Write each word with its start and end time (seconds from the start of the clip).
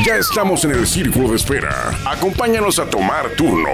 Ya 0.00 0.16
estamos 0.16 0.64
en 0.64 0.70
el 0.70 0.86
círculo 0.86 1.28
de 1.28 1.36
espera. 1.36 1.90
Acompáñanos 2.06 2.78
a 2.78 2.88
tomar 2.88 3.28
turno 3.36 3.68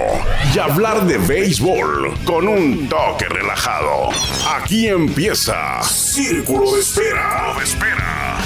y 0.53 0.59
hablar 0.59 1.05
de 1.05 1.17
béisbol 1.17 2.13
con 2.25 2.45
un 2.45 2.89
toque 2.89 3.25
relajado. 3.29 4.09
Aquí 4.57 4.89
empieza 4.89 5.81
Círculo 5.81 6.73
de 6.73 6.81
Espera. 6.81 7.53
Espera. 7.63 8.37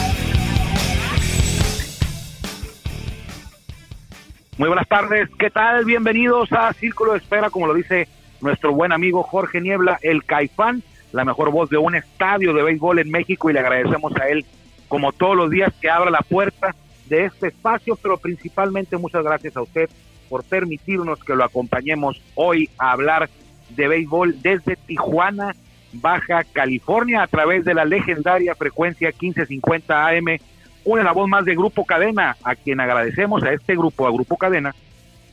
Muy 4.60 4.68
buenas 4.68 4.88
tardes, 4.88 5.28
¿qué 5.40 5.50
tal? 5.50 5.84
Bienvenidos 5.84 6.54
a 6.54 6.71
Círculo 6.74 7.14
de 7.14 7.18
Espera, 7.18 7.50
como 7.50 7.66
lo 7.66 7.74
dice 7.74 8.08
nuestro 8.40 8.71
buen 8.71 8.92
amigo 8.92 9.24
Jorge 9.24 9.62
Niebla, 9.62 9.98
el 10.04 10.24
Caifán, 10.26 10.84
la 11.12 11.26
mejor 11.26 11.50
voz 11.50 11.71
de 11.71 11.80
un 11.80 11.96
estadio 11.96 12.54
de 12.54 12.62
béisbol 12.62 13.00
en 13.00 13.10
México 13.10 13.50
y 13.50 13.54
le 13.54 13.62
agradecemos 13.62 14.16
a 14.18 14.28
él 14.28 14.46
como 14.88 15.12
todos 15.12 15.36
los 15.36 15.50
días 15.50 15.74
que 15.82 15.90
abra 15.90 16.12
la 16.12 16.21
puerta 16.21 16.76
de 17.08 17.26
este 17.26 17.48
espacio, 17.48 17.96
pero 17.96 18.18
principalmente 18.18 18.98
muchas 18.98 19.24
gracias 19.24 19.56
a 19.57 19.61
usted 19.61 19.89
por 20.30 20.44
permitirnos 20.44 21.24
que 21.24 21.36
lo 21.36 21.44
acompañemos 21.44 22.21
hoy 22.36 22.70
a 22.78 22.92
hablar 22.92 23.30
de 23.70 23.88
béisbol 23.88 24.42
desde 24.42 24.75
Tijuana, 24.75 25.56
Baja 25.94 26.44
California, 26.44 27.24
a 27.24 27.28
través 27.28 27.66
de 27.66 27.74
la 27.74 27.86
legendaria 27.86 28.56
frecuencia 28.56 29.10
1550 29.10 30.08
AM 30.08 30.38
una 30.86 31.04
la 31.04 31.14
voz 31.14 31.30
más 31.30 31.46
de 31.46 31.56
Grupo 31.56 31.86
Cadena, 31.86 32.36
a 32.44 32.56
quien 32.56 32.80
agradecemos 32.80 33.44
a 33.44 33.53
este 33.53 33.75
grupo, 33.75 34.06
a 34.06 34.11
Grupo 34.11 34.38
Cadena, 34.38 34.75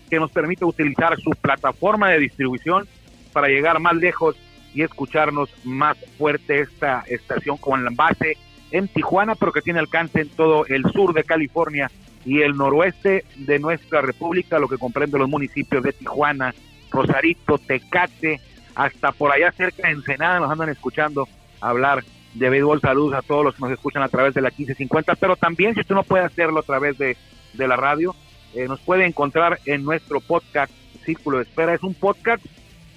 que 0.09 0.21
nos 0.21 0.31
permite 0.31 0.65
utilizar 0.65 1.19
su 1.21 1.31
plataforma 1.31 2.09
de 2.11 2.21
distribución 2.21 2.87
para 3.33 3.49
llegar 3.49 3.81
más 3.81 3.97
lejos 3.97 4.37
y 4.75 4.83
escucharnos 4.83 5.51
más 5.65 5.97
fuerte 6.17 6.61
esta 6.61 7.03
estación 7.09 7.57
con 7.57 7.85
la 7.85 7.91
base 7.93 8.37
en 8.71 8.89
Tijuana, 8.89 9.35
pero 9.35 9.53
que 9.53 9.63
tiene 9.63 9.79
alcance 9.79 10.21
en 10.21 10.29
todo 10.29 10.67
el 10.67 10.85
sur 10.93 11.13
de 11.13 11.25
California 11.25 11.91
y 12.25 12.43
el 12.43 12.57
noroeste 12.57 13.25
de 13.37 13.59
nuestra 13.59 14.03
república, 14.03 14.59
lo 14.59 14.69
que 14.69 14.79
comprende 14.79 15.19
los 15.19 15.29
municipios 15.29 15.83
de 15.83 15.93
Tijuana, 15.93 16.55
Rosarito, 16.91 17.59
Tecate, 17.59 18.41
hasta 18.75 19.13
por 19.13 19.33
allá 19.33 19.53
cerca 19.53 19.87
de 19.87 19.95
Ensenada 19.95 20.41
nos 20.41 20.51
andan 20.51 20.69
escuchando 20.69 21.29
hablar 21.61 22.05
de 22.35 22.51
béisbol. 22.51 22.81
Saludos 22.81 23.15
a 23.15 23.23
todos 23.23 23.45
los 23.45 23.55
que 23.55 23.63
nos 23.63 23.73
escuchan 23.73 24.03
a 24.03 24.09
través 24.09 24.35
de 24.35 24.41
la 24.41 24.49
1550, 24.49 25.15
pero 25.17 25.37
también 25.37 25.75
si 25.75 25.81
usted 25.81 25.95
no 25.95 26.03
puede 26.03 26.25
hacerlo 26.25 26.61
a 26.61 26.63
través 26.63 26.99
de, 26.99 27.17
la 27.55 27.77
radio, 27.77 28.15
eh, 28.55 28.67
nos 28.69 28.81
puede 28.81 29.05
encontrar 29.07 29.59
en 29.67 29.85
nuestro 29.85 30.21
podcast 30.21 30.73
Círculo 31.05 31.39
de 31.39 31.45
Espera. 31.45 31.75
Es 31.75 31.83
un 31.83 31.95
podcast, 31.95 32.45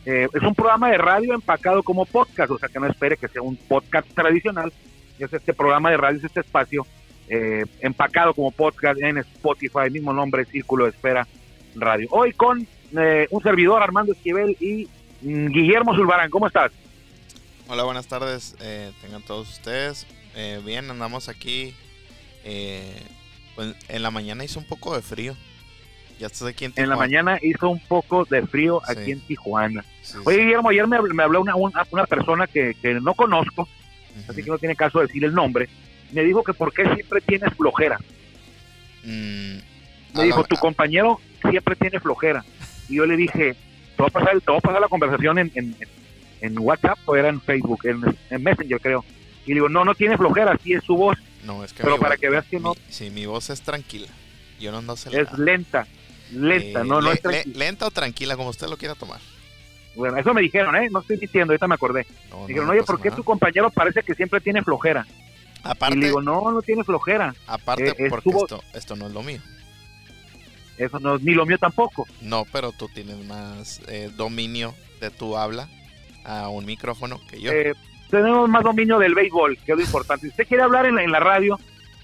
eh, 0.06 0.28
es 0.32 0.44
un 0.44 0.56
programa 0.56 0.90
de 0.90 0.98
radio 0.98 1.34
empacado 1.34 1.82
como 1.84 2.06
podcast, 2.06 2.52
o 2.52 2.58
sea 2.58 2.70
que 2.70 2.80
no 2.80 2.88
espere 2.88 3.18
que 3.18 3.28
sea 3.28 3.42
un 3.42 3.56
podcast 3.56 4.08
tradicional. 4.14 4.72
Es 5.26 5.34
este 5.34 5.54
programa 5.54 5.90
de 5.90 5.98
radio, 5.98 6.18
es 6.18 6.26
este 6.26 6.42
espacio 6.42 6.86
eh, 7.30 7.66
empacado 7.80 8.34
como 8.34 8.52
podcast 8.52 9.02
en 9.02 9.18
Spotify, 9.20 9.90
mismo 9.92 10.14
nombre, 10.14 10.46
Círculo 10.46 10.86
de 10.86 10.92
Espera 10.92 11.28
Radio. 11.76 12.08
Hoy 12.12 12.34
con 12.34 12.68
un 13.32 13.44
servidor, 13.44 13.82
Armando 13.82 14.14
Esquivel 14.14 14.56
y 14.60 14.88
mm, 15.22 15.48
Guillermo 15.48 15.96
Zulbarán. 15.96 16.30
¿Cómo 16.30 16.48
estás? 16.48 16.72
Hola, 17.68 17.84
buenas 17.84 18.08
tardes. 18.08 18.56
Eh, 18.62 18.92
tengan 19.02 19.22
todos 19.22 19.50
ustedes. 19.50 20.06
Eh, 20.36 20.62
bien, 20.66 20.90
andamos 20.92 21.30
aquí. 21.30 21.74
Eh, 22.44 23.02
pues, 23.56 23.76
en 23.88 24.04
la 24.04 24.12
mañana 24.12 24.44
hizo 24.44 24.60
un 24.60 24.66
poco 24.66 24.96
de 24.96 25.02
frío. 25.02 25.36
Ya 26.20 26.28
estás 26.28 26.48
aquí 26.48 26.66
en 26.66 26.74
Tijuana. 26.74 26.84
En 26.84 26.90
la 26.90 26.96
mañana 26.96 27.40
hizo 27.42 27.70
un 27.70 27.80
poco 27.80 28.26
de 28.26 28.46
frío 28.46 28.82
aquí 28.88 29.12
en 29.12 29.22
Tijuana. 29.22 29.84
Oye, 30.26 30.40
Guillermo, 30.40 30.70
ayer 30.70 30.88
me, 30.88 31.24
habló 31.24 31.42
una, 31.42 31.56
una, 31.56 32.06
persona 32.06 32.48
que, 32.48 32.76
no 33.02 33.14
conozco, 33.16 33.68
así 34.28 34.44
que 34.44 34.50
no 34.50 34.58
tiene 34.58 34.76
caso 34.76 35.00
decir 35.00 35.24
el 35.24 35.34
nombre. 35.34 35.70
Me 36.12 36.24
dijo 36.24 36.44
que 36.44 36.54
por 36.54 36.74
qué 36.74 36.84
siempre 36.94 37.22
tienes 37.22 37.54
flojera. 37.54 37.98
Mm, 39.04 39.58
me 40.16 40.24
dijo, 40.24 40.44
tu 40.44 40.56
compañero 40.58 41.20
siempre 41.50 41.76
tiene 41.76 42.00
flojera. 42.00 42.46
Y 42.90 42.96
yo 42.98 43.06
le 43.06 43.18
dije, 43.18 43.54
te 43.54 43.98
voy 43.98 44.08
a 44.08 44.12
pasar, 44.12 44.40
te 44.40 44.52
voy 44.52 44.58
a 44.58 44.62
pasar 44.62 44.82
la 44.82 44.88
conversación 44.88 45.40
en, 45.40 45.52
en 45.56 45.76
en 46.44 46.60
WhatsApp 46.60 47.00
o 47.06 47.16
era 47.16 47.30
en 47.30 47.42
Facebook, 47.42 47.80
en, 47.86 48.44
Messenger 48.44 48.80
creo. 48.82 49.06
Y 49.46 49.54
digo, 49.54 49.70
no, 49.70 49.86
no 49.86 49.96
tiene 49.96 50.18
flojera, 50.18 50.52
así 50.52 50.74
es 50.74 50.84
su 50.84 50.96
voz. 50.96 51.18
No, 51.46 51.64
es 51.64 51.72
que 51.72 51.84
Pero 51.84 51.98
para 51.98 52.18
que 52.18 52.30
veas 52.30 52.46
que 52.46 52.60
no... 52.60 52.74
Sí, 52.90 53.10
mi 53.10 53.26
voz 53.26 53.50
es 53.50 53.62
tranquila. 53.62 54.08
Yo 54.60 54.72
no 54.72 54.80
ando 54.80 54.94
acelerada. 54.94 55.32
Es 55.32 55.40
lenta, 55.40 55.88
lenta, 56.32 56.82
eh, 56.82 56.86
no, 56.86 57.02
no 57.02 57.12
es 57.12 57.22
tranquila. 57.22 57.58
lenta 57.58 57.88
o 57.88 57.92
tranquila, 57.92 58.36
como 58.36 58.50
usted 58.50 58.68
lo 58.68 58.78
quiera 58.78 58.94
tomar. 58.94 59.22
Bueno, 59.96 60.18
eso 60.18 60.34
me 60.34 60.42
dijeron, 60.42 60.76
¿eh? 60.76 60.90
No 60.92 61.00
estoy 61.00 61.18
diciendo, 61.18 61.52
ahorita 61.52 61.68
me 61.68 61.76
acordé. 61.76 62.06
dijeron, 62.48 62.70
oye, 62.70 62.84
¿por 62.84 63.00
qué 63.00 63.12
tu 63.12 63.24
compañero 63.24 63.70
parece 63.70 64.02
que 64.02 64.16
siempre 64.16 64.42
tiene 64.42 64.64
flojera? 64.64 65.06
Aparte, 65.64 65.98
y 65.98 66.02
digo, 66.02 66.22
no, 66.22 66.52
no 66.52 66.62
tiene 66.62 66.84
flojera. 66.84 67.34
Aparte, 67.48 67.90
eh, 67.98 68.10
porque 68.10 68.30
esto, 68.30 68.64
esto 68.74 68.96
no 68.96 69.08
es 69.08 69.14
lo 69.14 69.24
mío. 69.24 69.40
Eso 70.78 71.00
no 71.00 71.16
es 71.16 71.22
ni 71.22 71.34
lo 71.34 71.46
mío 71.46 71.58
tampoco. 71.58 72.08
No, 72.22 72.46
pero 72.52 72.72
tú 72.72 72.90
tienes 72.90 73.24
más 73.26 73.82
eh, 73.88 74.10
dominio 74.16 74.74
de 75.00 75.12
tu 75.12 75.38
habla 75.38 75.70
a 76.26 76.50
un 76.50 76.66
micrófono 76.66 77.20
que 77.30 77.40
yo. 77.40 77.52
Eh, 77.52 77.74
tenemos 78.10 78.50
más 78.50 78.64
dominio 78.64 79.00
del 79.00 79.16
béisbol, 79.16 79.58
que 79.58 79.72
es 79.72 79.78
lo 79.78 79.84
importante. 79.84 80.28
Si 80.28 80.30
usted 80.30 80.48
quiere 80.48 80.64
hablar 80.64 80.86
en 80.86 81.12
la, 81.12 81.20
radio 81.20 81.60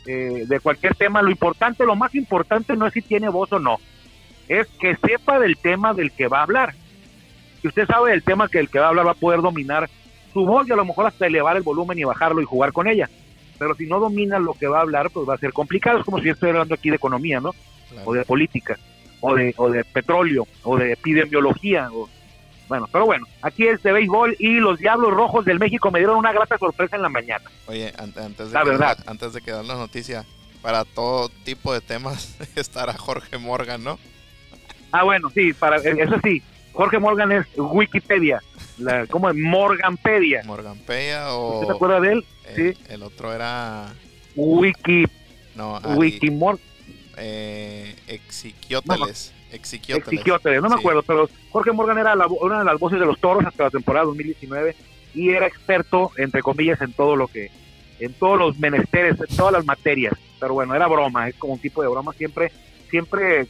eh, 0.06 0.46
de 0.48 0.60
cualquier 0.60 0.96
tema, 0.96 1.22
lo 1.22 1.30
importante, 1.30 1.86
lo 1.86 1.96
más 1.96 2.14
importante 2.16 2.76
no 2.76 2.88
es 2.88 2.94
si 2.94 3.02
tiene 3.02 3.30
voz 3.30 3.52
o 3.54 3.60
no, 3.60 3.78
es 4.48 4.68
que 4.80 4.96
sepa 4.96 5.40
del 5.40 5.58
tema 5.58 5.94
del 5.94 6.12
que 6.12 6.28
va 6.28 6.40
a 6.40 6.44
hablar. 6.44 6.74
Si 7.62 7.68
usted 7.68 7.86
sabe 7.86 8.12
del 8.12 8.24
tema 8.24 8.48
que 8.48 8.60
el 8.60 8.70
que 8.70 8.80
va 8.80 8.86
a 8.86 8.90
hablar 8.90 9.08
va 9.08 9.12
a 9.12 9.16
poder 9.16 9.42
dominar 9.42 9.90
su 10.34 10.46
voz 10.46 10.68
y 10.68 10.72
a 10.72 10.76
lo 10.76 10.86
mejor 10.86 11.08
hasta 11.08 11.28
elevar 11.28 11.58
el 11.58 11.64
volumen 11.64 11.98
y 11.98 12.04
bajarlo 12.04 12.42
y 12.42 12.46
jugar 12.46 12.72
con 12.72 12.88
ella. 12.88 13.10
Pero 13.58 13.76
si 13.76 13.86
no 13.86 14.00
domina 14.00 14.40
lo 14.40 14.54
que 14.54 14.68
va 14.68 14.80
a 14.80 14.82
hablar, 14.82 15.10
pues 15.12 15.28
va 15.28 15.34
a 15.34 15.40
ser 15.40 15.52
complicado. 15.52 16.00
Es 16.00 16.06
como 16.06 16.20
si 16.20 16.26
yo 16.26 16.34
estoy 16.34 16.50
hablando 16.50 16.76
aquí 16.76 16.90
de 16.90 16.96
economía, 16.96 17.40
¿no? 17.40 17.52
O 18.06 18.14
de 18.14 18.24
política, 18.24 18.78
o 19.20 19.36
de, 19.36 19.54
o 19.58 19.70
de 19.70 19.84
petróleo, 19.84 20.48
o 20.64 20.78
de 20.78 20.94
epidemiología, 20.94 21.90
o 21.92 22.08
bueno, 22.70 22.88
pero 22.92 23.08
bueno, 23.08 23.26
aquí 23.42 23.68
es 23.68 23.82
de 23.82 23.92
béisbol 23.92 24.36
y 24.38 24.60
los 24.60 24.78
Diablos 24.78 25.12
Rojos 25.12 25.44
del 25.44 25.58
México 25.58 25.90
me 25.90 26.00
dieron 26.00 26.18
una 26.18 26.32
grata 26.32 26.56
sorpresa 26.60 26.96
en 26.96 27.02
la 27.02 27.10
mañana. 27.10 27.44
Oye, 27.66 27.92
antes 27.98 28.38
de, 28.50 28.54
la 28.54 28.64
verdad. 28.64 28.98
antes 29.08 29.34
de 29.34 29.42
que 29.42 29.52
la 29.52 29.64
noticia, 29.64 30.24
para 30.62 30.86
todo 30.86 31.30
tipo 31.44 31.74
de 31.74 31.82
temas 31.82 32.38
estará 32.56 32.94
Jorge 32.94 33.40
Morgan, 33.40 33.84
¿no? 33.84 33.98
Ah, 34.92 35.04
bueno, 35.04 35.32
sí, 35.32 35.52
para 35.54 35.78
eso 35.78 36.16
sí. 36.24 36.44
Jorge 36.74 37.00
Morgan 37.00 37.32
es 37.32 37.46
Wikipedia, 37.58 38.42
la, 38.78 39.06
¿cómo 39.08 39.30
es? 39.30 39.36
Morganpedia. 39.36 40.44
Morganpedia 40.46 41.34
o... 41.34 41.56
¿Usted 41.56 41.68
se 41.68 41.74
acuerda 41.74 42.00
de 42.00 42.12
él? 42.14 42.26
sí. 42.56 42.74
El 42.90 43.04
otro 43.04 43.34
era... 43.34 43.88
Wiki... 44.36 45.06
No, 45.56 45.80
Wikimor... 45.96 46.60
Eh, 47.18 47.96
Exiquióteles, 49.52 50.62
no 50.62 50.70
me 50.70 50.76
acuerdo, 50.76 51.04
pero 51.04 51.30
Jorge 51.50 51.72
Morgan 51.72 51.98
era 51.98 52.14
una 52.14 52.60
de 52.60 52.66
las 52.66 52.80
voces 52.80 53.00
de 53.00 53.06
los 53.06 53.20
toros 53.20 53.46
hasta 53.46 53.66
la 53.66 53.70
temporada 53.70 54.06
2019 54.06 54.76
y 55.14 55.30
era 55.30 55.48
experto, 55.48 56.12
entre 56.18 56.42
comillas, 56.42 56.80
en 56.82 56.94
todo 56.94 57.16
lo 57.16 57.28
que, 57.28 57.52
en 58.00 58.14
todos 58.14 58.38
los 58.38 58.60
menesteres, 58.60 59.20
en 59.20 59.36
todas 59.36 59.54
las 59.54 59.66
materias. 59.66 60.14
Pero 60.40 60.54
bueno, 60.54 60.76
era 60.76 60.88
broma, 60.88 61.28
es 61.28 61.36
como 61.36 61.54
un 61.54 61.60
tipo 61.60 61.82
de 61.82 61.88
broma, 61.90 62.14
siempre, 62.14 62.52
siempre 62.90 63.48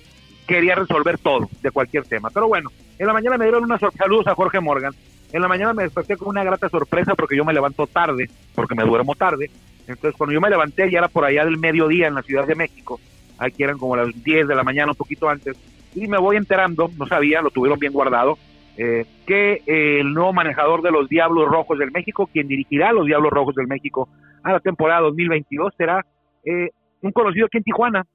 quería 0.49 0.75
resolver 0.75 1.17
todo, 1.19 1.47
de 1.61 1.71
cualquier 1.71 2.05
tema. 2.05 2.29
Pero 2.33 2.47
bueno, 2.47 2.69
en 2.97 3.07
la 3.07 3.13
mañana 3.13 3.37
me 3.37 3.45
dieron 3.45 3.63
unas 3.63 3.79
saludos 3.95 4.27
a 4.27 4.35
Jorge 4.35 4.59
Morgan. 4.59 4.93
En 5.31 5.41
la 5.41 5.47
mañana 5.47 5.73
me 5.73 5.83
desperté 5.83 6.17
con 6.17 6.29
una 6.29 6.43
grata 6.43 6.69
sorpresa 6.69 7.13
porque 7.15 7.37
yo 7.37 7.45
me 7.45 7.53
levanto 7.53 7.85
tarde, 7.85 8.29
porque 8.55 8.75
me 8.75 8.83
duermo 8.83 9.13
tarde. 9.15 9.51
Entonces, 9.87 10.15
cuando 10.17 10.33
yo 10.33 10.41
me 10.41 10.49
levanté, 10.49 10.89
ya 10.89 10.99
era 10.99 11.07
por 11.07 11.23
allá 11.23 11.45
del 11.45 11.57
mediodía 11.57 12.07
en 12.07 12.15
la 12.15 12.23
Ciudad 12.23 12.47
de 12.47 12.55
México. 12.55 12.99
Aquí 13.37 13.63
eran 13.63 13.77
como 13.77 13.95
las 13.95 14.07
10 14.23 14.47
de 14.47 14.55
la 14.55 14.63
mañana, 14.63 14.91
un 14.91 14.97
poquito 14.97 15.29
antes 15.29 15.55
y 15.95 16.07
me 16.07 16.17
voy 16.17 16.37
enterando, 16.37 16.89
no 16.97 17.07
sabía, 17.07 17.41
lo 17.41 17.49
tuvieron 17.49 17.79
bien 17.79 17.93
guardado, 17.93 18.37
eh, 18.77 19.05
que 19.25 19.61
eh, 19.65 19.99
el 19.99 20.13
nuevo 20.13 20.33
manejador 20.33 20.81
de 20.81 20.91
los 20.91 21.09
Diablos 21.09 21.49
Rojos 21.49 21.77
del 21.79 21.91
México, 21.91 22.29
quien 22.31 22.47
dirigirá 22.47 22.91
los 22.91 23.05
Diablos 23.05 23.31
Rojos 23.31 23.55
del 23.55 23.67
México 23.67 24.07
a 24.43 24.53
la 24.53 24.59
temporada 24.59 25.01
2022, 25.01 25.73
será 25.77 26.05
eh, 26.45 26.69
un 27.01 27.11
conocido 27.11 27.47
aquí 27.47 27.57
en 27.57 27.63
Tijuana 27.63 28.05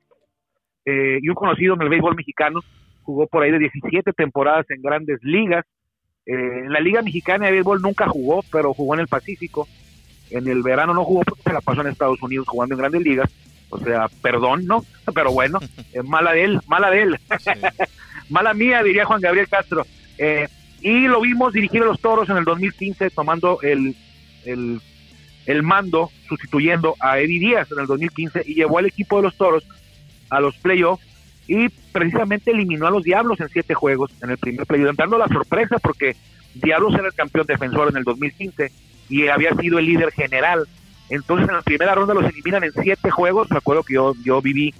y 0.86 1.28
un 1.28 1.34
conocido 1.34 1.74
en 1.74 1.82
el 1.82 1.88
béisbol 1.88 2.16
mexicano. 2.16 2.60
Jugó 3.02 3.26
por 3.26 3.42
ahí 3.42 3.50
de 3.50 3.58
17 3.58 4.12
temporadas 4.12 4.66
en 4.70 4.80
grandes 4.80 5.22
ligas. 5.22 5.64
en 6.26 6.72
la 6.72 6.80
Liga 6.80 7.02
Mexicana 7.02 7.46
de 7.46 7.52
Béisbol 7.52 7.82
nunca 7.82 8.08
jugó, 8.08 8.42
pero 8.50 8.72
jugó 8.72 8.94
en 8.94 9.00
el 9.00 9.08
Pacífico. 9.08 9.68
En 10.30 10.48
el 10.48 10.62
verano 10.62 10.94
no 10.94 11.04
jugó 11.04 11.22
porque 11.22 11.42
se 11.42 11.52
la 11.52 11.60
pasó 11.60 11.82
en 11.82 11.88
Estados 11.88 12.22
Unidos 12.22 12.48
jugando 12.48 12.74
en 12.74 12.78
grandes 12.80 13.02
ligas 13.02 13.30
o 13.74 13.78
sea, 13.80 14.08
perdón, 14.22 14.66
¿no? 14.66 14.84
Pero 15.14 15.32
bueno, 15.32 15.58
es 15.92 16.04
mala 16.04 16.32
de 16.32 16.44
él, 16.44 16.60
mala 16.66 16.90
de 16.90 17.02
él. 17.02 17.18
mala 18.30 18.54
mía, 18.54 18.82
diría 18.82 19.04
Juan 19.04 19.20
Gabriel 19.20 19.48
Castro. 19.48 19.84
Eh, 20.16 20.48
y 20.80 21.08
lo 21.08 21.20
vimos 21.20 21.52
dirigir 21.52 21.82
a 21.82 21.86
los 21.86 22.00
toros 22.00 22.28
en 22.28 22.36
el 22.36 22.44
2015, 22.44 23.10
tomando 23.10 23.60
el, 23.62 23.96
el, 24.44 24.80
el 25.46 25.62
mando, 25.62 26.10
sustituyendo 26.28 26.94
a 27.00 27.18
Eddie 27.18 27.40
Díaz 27.40 27.72
en 27.72 27.80
el 27.80 27.86
2015, 27.86 28.42
y 28.46 28.54
llevó 28.54 28.78
al 28.78 28.86
equipo 28.86 29.16
de 29.16 29.22
los 29.22 29.36
toros 29.36 29.66
a 30.30 30.40
los 30.40 30.56
playoffs 30.56 31.04
y 31.46 31.68
precisamente 31.68 32.50
eliminó 32.50 32.86
a 32.86 32.90
los 32.90 33.04
Diablos 33.04 33.40
en 33.40 33.48
siete 33.48 33.74
juegos 33.74 34.10
en 34.22 34.30
el 34.30 34.38
primer 34.38 34.66
playoff, 34.66 34.96
dando 34.96 35.18
la 35.18 35.28
sorpresa 35.28 35.78
porque 35.78 36.16
Diablos 36.54 36.94
era 36.94 37.06
el 37.06 37.14
campeón 37.14 37.46
defensor 37.46 37.88
en 37.88 37.96
el 37.96 38.04
2015 38.04 38.72
y 39.10 39.28
había 39.28 39.54
sido 39.54 39.78
el 39.78 39.86
líder 39.86 40.10
general 40.12 40.66
entonces 41.10 41.48
en 41.48 41.54
la 41.54 41.62
primera 41.62 41.94
ronda 41.94 42.14
los 42.14 42.24
eliminan 42.24 42.64
en 42.64 42.72
siete 42.72 43.10
juegos. 43.10 43.50
Me 43.50 43.58
acuerdo 43.58 43.82
que 43.82 43.94
yo, 43.94 44.14
yo 44.24 44.40
viví 44.40 44.74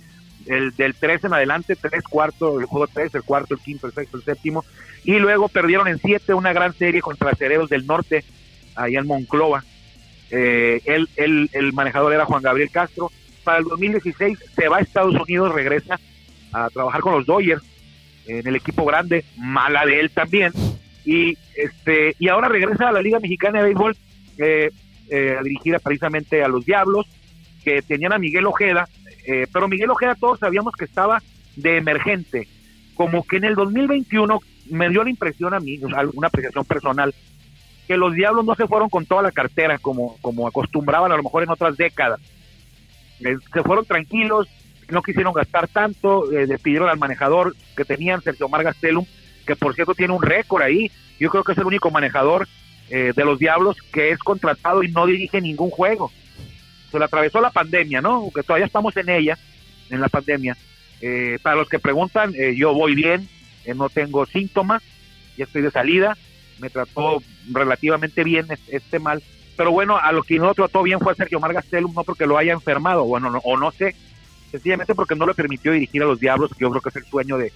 el 0.46 0.74
del 0.74 0.94
3 0.94 1.24
en 1.24 1.34
adelante, 1.34 1.76
3, 1.76 2.02
cuarto, 2.04 2.60
el 2.60 2.66
juego 2.66 2.86
3, 2.86 3.14
el 3.14 3.22
cuarto, 3.22 3.54
el 3.54 3.60
quinto, 3.60 3.86
el 3.86 3.92
sexto, 3.92 4.16
el 4.16 4.24
séptimo, 4.24 4.64
y 5.04 5.18
luego 5.18 5.48
perdieron 5.48 5.88
en 5.88 5.98
7 5.98 6.34
una 6.34 6.52
gran 6.52 6.74
serie 6.74 7.00
contra 7.00 7.34
Cereros 7.34 7.70
del 7.70 7.86
Norte, 7.86 8.24
allá 8.74 9.00
en 9.00 9.06
Monclova. 9.06 9.64
Eh, 10.30 10.80
él, 10.84 11.08
el 11.52 11.72
manejador 11.72 12.12
era 12.12 12.24
Juan 12.24 12.42
Gabriel 12.42 12.70
Castro. 12.70 13.10
Para 13.44 13.58
el 13.58 13.64
2016 13.64 14.38
se 14.56 14.68
va 14.68 14.78
a 14.78 14.80
Estados 14.80 15.14
Unidos, 15.14 15.54
regresa 15.54 16.00
a 16.52 16.70
trabajar 16.70 17.00
con 17.02 17.12
los 17.12 17.26
Dodgers 17.26 17.62
en 18.26 18.46
el 18.46 18.56
equipo 18.56 18.84
grande, 18.84 19.24
mala 19.36 19.84
de 19.84 20.00
él 20.00 20.10
también, 20.10 20.52
y 21.04 21.36
este 21.56 22.16
y 22.18 22.28
ahora 22.28 22.48
regresa 22.48 22.88
a 22.88 22.92
la 22.92 23.02
Liga 23.02 23.20
Mexicana 23.20 23.58
de 23.58 23.64
Béisbol 23.66 23.96
eh, 24.38 24.70
eh, 25.10 25.36
dirigida 25.42 25.78
precisamente 25.78 26.42
a 26.42 26.48
los 26.48 26.64
Diablos, 26.64 27.06
que 27.62 27.82
tenían 27.82 28.12
a 28.12 28.18
Miguel 28.18 28.46
Ojeda, 28.46 28.88
eh, 29.26 29.46
pero 29.52 29.68
Miguel 29.68 29.90
Ojeda 29.90 30.14
todos 30.14 30.38
sabíamos 30.38 30.74
que 30.74 30.86
estaba 30.86 31.22
de 31.56 31.76
emergente, 31.76 32.48
como 32.94 33.24
que 33.24 33.36
en 33.36 33.44
el 33.44 33.54
2021 33.54 34.40
me 34.70 34.88
dio 34.88 35.04
la 35.04 35.10
impresión 35.10 35.52
a 35.52 35.60
mí, 35.60 35.78
una 36.14 36.28
apreciación 36.28 36.64
personal, 36.64 37.14
que 37.86 37.96
los 37.98 38.14
Diablos 38.14 38.46
no 38.46 38.54
se 38.54 38.66
fueron 38.66 38.88
con 38.88 39.04
toda 39.04 39.22
la 39.22 39.32
cartera 39.32 39.78
como, 39.78 40.16
como 40.22 40.48
acostumbraban 40.48 41.12
a 41.12 41.16
lo 41.16 41.22
mejor 41.22 41.42
en 41.42 41.50
otras 41.50 41.76
décadas. 41.76 42.20
Se 43.18 43.62
fueron 43.62 43.84
tranquilos, 43.84 44.48
no 44.90 45.02
quisieron 45.02 45.32
gastar 45.32 45.68
tanto, 45.68 46.30
eh, 46.32 46.46
al 46.88 46.98
manejador 46.98 47.54
que 47.76 47.84
tenían, 47.84 48.22
Sergio 48.22 48.46
Omar 48.46 48.64
Gastelum, 48.64 49.06
que 49.46 49.56
por 49.56 49.74
cierto 49.74 49.94
tiene 49.94 50.12
un 50.12 50.22
récord 50.22 50.62
ahí, 50.62 50.90
yo 51.18 51.30
creo 51.30 51.44
que 51.44 51.52
es 51.52 51.58
el 51.58 51.66
único 51.66 51.90
manejador 51.90 52.48
eh, 52.90 53.12
de 53.14 53.24
los 53.24 53.38
Diablos 53.38 53.76
que 53.92 54.10
es 54.10 54.18
contratado 54.18 54.82
y 54.82 54.90
no 54.90 55.06
dirige 55.06 55.40
ningún 55.40 55.70
juego. 55.70 56.10
Se 56.90 56.98
le 56.98 57.04
atravesó 57.04 57.40
la 57.40 57.50
pandemia, 57.50 58.00
¿no? 58.00 58.30
Que 58.34 58.42
todavía 58.42 58.66
estamos 58.66 58.96
en 58.96 59.08
ella, 59.08 59.38
en 59.90 60.00
la 60.00 60.08
pandemia. 60.08 60.56
Eh, 61.00 61.38
para 61.42 61.56
los 61.56 61.68
que 61.68 61.78
preguntan, 61.78 62.32
yo 62.32 62.72
voy 62.72 62.94
bien, 62.94 63.28
no 63.74 63.88
tengo 63.88 64.26
síntomas, 64.26 64.82
ya 65.36 65.44
estoy 65.44 65.62
de 65.62 65.70
salida, 65.70 66.16
me 66.58 66.70
trató 66.70 67.22
relativamente 67.50 68.22
bien 68.22 68.46
este 68.68 68.98
mal, 68.98 69.22
pero 69.56 69.70
bueno, 69.70 69.96
a 69.96 70.12
lo 70.12 70.22
que 70.22 70.38
no 70.38 70.54
trató 70.54 70.82
bien 70.82 71.00
fue 71.00 71.14
Sergio 71.14 71.38
Omar 71.38 71.52
Gastelum, 71.52 71.94
no 71.94 72.04
porque 72.04 72.26
lo 72.26 72.38
haya 72.38 72.52
enfermado, 72.52 73.04
bueno, 73.04 73.40
o 73.44 73.56
no 73.56 73.70
sé, 73.70 73.94
sencillamente 74.50 74.94
porque 74.94 75.14
no 75.14 75.26
le 75.26 75.34
permitió 75.34 75.72
dirigir 75.72 76.02
a 76.02 76.06
los 76.06 76.20
Diablos, 76.20 76.50
que 76.52 76.62
yo 76.62 76.70
creo 76.70 76.82
que 76.82 76.88
es 76.88 76.96
el 76.96 77.04
sueño 77.04 77.38
de, 77.38 77.52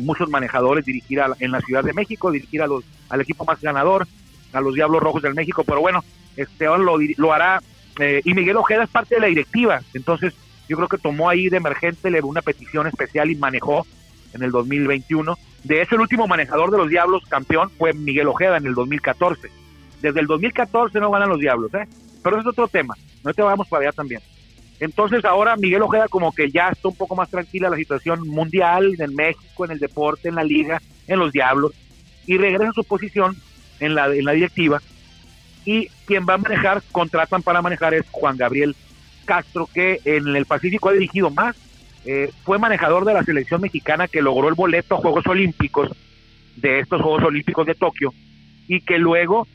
muchos 0.00 0.28
manejadores, 0.28 0.84
dirigir 0.84 1.20
en 1.40 1.50
la 1.50 1.60
Ciudad 1.60 1.82
de 1.82 1.92
México, 1.92 2.30
dirigir 2.30 2.62
a 2.62 2.66
los, 2.66 2.84
al 3.08 3.20
equipo 3.20 3.44
más 3.44 3.60
ganador, 3.60 4.06
a 4.52 4.60
los 4.60 4.74
Diablos 4.74 5.02
Rojos 5.02 5.22
del 5.22 5.34
México, 5.34 5.64
pero 5.64 5.80
bueno, 5.80 6.04
este 6.36 6.66
lo, 6.66 6.96
lo 7.16 7.32
hará, 7.32 7.60
eh, 7.98 8.20
y 8.24 8.34
Miguel 8.34 8.56
Ojeda 8.56 8.84
es 8.84 8.90
parte 8.90 9.16
de 9.16 9.20
la 9.20 9.26
directiva, 9.26 9.80
entonces 9.92 10.34
yo 10.68 10.76
creo 10.76 10.88
que 10.88 10.98
tomó 10.98 11.28
ahí 11.28 11.48
de 11.48 11.56
emergente, 11.56 12.10
le 12.10 12.18
dio 12.18 12.26
una 12.26 12.42
petición 12.42 12.86
especial 12.86 13.30
y 13.30 13.36
manejó 13.36 13.86
en 14.32 14.42
el 14.42 14.50
2021. 14.50 15.36
De 15.62 15.82
hecho, 15.82 15.94
el 15.94 16.02
último 16.02 16.26
manejador 16.26 16.70
de 16.70 16.78
los 16.78 16.88
Diablos 16.88 17.22
campeón 17.28 17.70
fue 17.70 17.92
Miguel 17.92 18.28
Ojeda 18.28 18.56
en 18.56 18.66
el 18.66 18.74
2014. 18.74 19.50
Desde 20.00 20.20
el 20.20 20.26
2014 20.26 21.00
no 21.00 21.10
ganan 21.10 21.28
los 21.28 21.40
Diablos, 21.40 21.72
¿eh? 21.74 21.86
Pero 22.22 22.40
es 22.40 22.46
otro 22.46 22.68
tema, 22.68 22.94
no 23.22 23.32
te 23.32 23.42
vamos 23.42 23.68
para 23.68 23.82
allá 23.82 23.92
también. 23.92 24.20
Entonces 24.80 25.24
ahora 25.24 25.56
Miguel 25.56 25.82
Ojeda 25.82 26.08
como 26.08 26.32
que 26.32 26.50
ya 26.50 26.68
está 26.68 26.88
un 26.88 26.96
poco 26.96 27.14
más 27.14 27.30
tranquila 27.30 27.70
la 27.70 27.76
situación 27.76 28.28
mundial, 28.28 28.94
en 28.98 29.14
México, 29.14 29.64
en 29.64 29.70
el 29.70 29.78
deporte, 29.78 30.28
en 30.28 30.34
la 30.34 30.44
liga, 30.44 30.82
en 31.06 31.18
los 31.18 31.32
diablos, 31.32 31.72
y 32.26 32.36
regresa 32.36 32.70
a 32.70 32.74
su 32.74 32.84
posición 32.84 33.36
en 33.80 33.94
la, 33.94 34.06
en 34.06 34.24
la 34.24 34.32
directiva. 34.32 34.82
Y 35.64 35.88
quien 36.06 36.26
va 36.28 36.34
a 36.34 36.38
manejar, 36.38 36.82
contratan 36.92 37.42
para 37.42 37.62
manejar 37.62 37.94
es 37.94 38.04
Juan 38.10 38.36
Gabriel 38.36 38.76
Castro, 39.24 39.68
que 39.72 40.00
en 40.04 40.34
el 40.36 40.46
Pacífico 40.46 40.88
ha 40.88 40.92
dirigido 40.92 41.30
más. 41.30 41.56
Eh, 42.04 42.30
fue 42.44 42.58
manejador 42.58 43.06
de 43.06 43.14
la 43.14 43.24
selección 43.24 43.62
mexicana 43.62 44.08
que 44.08 44.20
logró 44.20 44.48
el 44.48 44.54
boleto 44.54 44.96
a 44.96 44.98
Juegos 44.98 45.26
Olímpicos, 45.26 45.90
de 46.56 46.80
estos 46.80 47.00
Juegos 47.00 47.24
Olímpicos 47.24 47.66
de 47.66 47.74
Tokio, 47.74 48.12
y 48.68 48.80
que 48.82 48.98
luego 48.98 49.48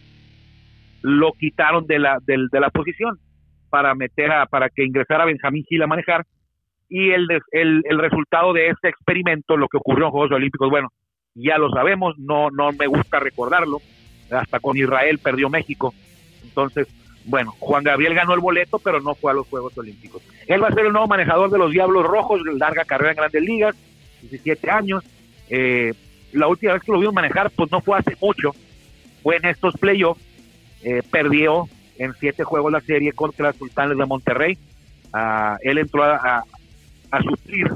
lo 1.02 1.32
quitaron 1.34 1.86
de 1.88 2.00
la, 2.00 2.18
de 2.26 2.60
la 2.60 2.70
posición 2.70 3.18
para 3.70 3.96
meter 3.96 4.32
a, 4.32 4.46
para 4.46 4.70
que 4.70 4.84
ingresara 4.84 5.26
Benjamín 5.26 5.64
Gil 5.68 5.84
a 5.84 5.88
manejar. 5.88 6.26
Y 6.90 7.12
el, 7.12 7.28
el, 7.52 7.84
el 7.86 8.00
resultado 8.00 8.52
de 8.54 8.70
este 8.70 8.90
experimento, 8.90 9.56
lo 9.58 9.68
que 9.68 9.78
ocurrió 9.78 10.06
en 10.06 10.12
Juegos 10.12 10.32
Olímpicos, 10.32 10.70
bueno, 10.70 10.90
ya 11.36 11.58
lo 11.58 11.70
sabemos, 11.70 12.18
no, 12.18 12.50
no 12.50 12.72
me 12.72 12.88
gusta 12.88 13.20
recordarlo, 13.20 13.80
hasta 14.32 14.60
con 14.60 14.76
Israel 14.76 15.20
perdió 15.20 15.50
México, 15.50 15.94
entonces, 16.44 16.88
bueno, 17.26 17.54
Juan 17.60 17.84
Gabriel 17.84 18.16
ganó 18.16 18.34
el 18.34 18.40
boleto, 18.40 18.80
pero 18.80 19.00
no 19.02 19.14
fue 19.14 19.32
a 19.32 19.36
los 19.36 19.48
Juegos 19.48 19.78
Olímpicos. 19.78 20.24
Él 20.48 20.64
va 20.64 20.70
a 20.70 20.74
ser 20.74 20.88
el 20.88 20.92
nuevo 20.92 21.08
manejador 21.08 21.52
de 21.52 21.60
los 21.60 21.72
Diablos 21.72 22.06
Rojos, 22.06 22.42
larga 22.58 22.86
carrera 22.86 23.12
en 23.12 23.18
Grandes 23.18 23.44
Ligas, 23.44 23.76
17 24.22 24.72
años, 24.72 25.04
eh, 25.50 25.94
la 26.32 26.48
última 26.48 26.74
vez 26.74 26.84
que 26.84 26.92
lo 26.92 27.00
vimos 27.00 27.14
manejar, 27.14 27.52
pues 27.52 27.72
no 27.72 27.82
fue 27.82 28.00
hace 28.00 28.16
mucho, 28.20 28.52
fue 29.22 29.38
en 29.38 29.46
estos 29.46 29.76
playoffs, 29.76 30.22
eh, 30.84 31.02
perdió 31.10 31.68
en 31.98 32.14
siete 32.20 32.44
juegos 32.44 32.72
la 32.72 32.82
serie 32.82 33.12
contra 33.14 33.54
Sultanes 33.54 33.98
de 33.98 34.06
Monterrey. 34.06 34.58
Ah, 35.14 35.58
él 35.62 35.78
entró 35.78 36.04
a, 36.04 36.44
a, 37.12 37.22
suplir 37.24 37.72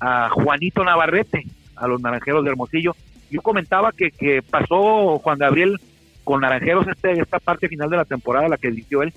a 0.00 0.30
Juanito 0.30 0.84
Navarrete, 0.84 1.44
a 1.76 1.86
los 1.86 2.00
Naranjeros 2.00 2.44
de 2.44 2.50
Hermosillo. 2.50 2.96
Yo 3.30 3.42
comentaba 3.42 3.92
que, 3.92 4.10
que 4.10 4.42
pasó 4.42 5.18
Juan 5.18 5.38
Gabriel 5.38 5.78
con 6.24 6.40
Naranjeros 6.40 6.86
este, 6.88 7.12
esta 7.20 7.38
parte 7.38 7.68
final 7.68 7.90
de 7.90 7.98
la 7.98 8.04
temporada, 8.04 8.48
la 8.48 8.56
que 8.56 8.70
dirigió 8.70 9.02
él, 9.02 9.12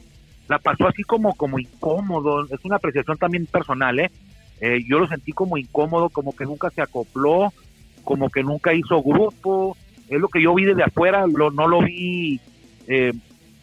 la 0.48 0.60
pasó 0.60 0.88
así 0.88 1.04
como, 1.04 1.34
como 1.36 1.60
incómodo. 1.60 2.46
Es 2.46 2.64
una 2.64 2.78
apreciación 2.78 3.18
también 3.18 3.46
personal, 3.46 4.00
¿eh? 4.00 4.12
¿eh? 4.60 4.84
Yo 4.88 5.00
lo 5.00 5.08
sentí 5.08 5.32
como 5.32 5.58
incómodo, 5.58 6.10
como 6.10 6.36
que 6.36 6.46
nunca 6.46 6.70
se 6.70 6.82
acopló, 6.82 7.54
como 8.04 8.30
que 8.30 8.44
nunca 8.44 8.74
hizo 8.74 9.02
grupo. 9.02 9.78
Es 10.10 10.20
lo 10.20 10.30
que 10.30 10.42
yo 10.42 10.54
vi 10.54 10.66
desde 10.66 10.84
afuera, 10.84 11.26
lo, 11.28 11.52
no 11.52 11.68
lo 11.68 11.82
vi 11.82 12.40
eh, 12.88 13.14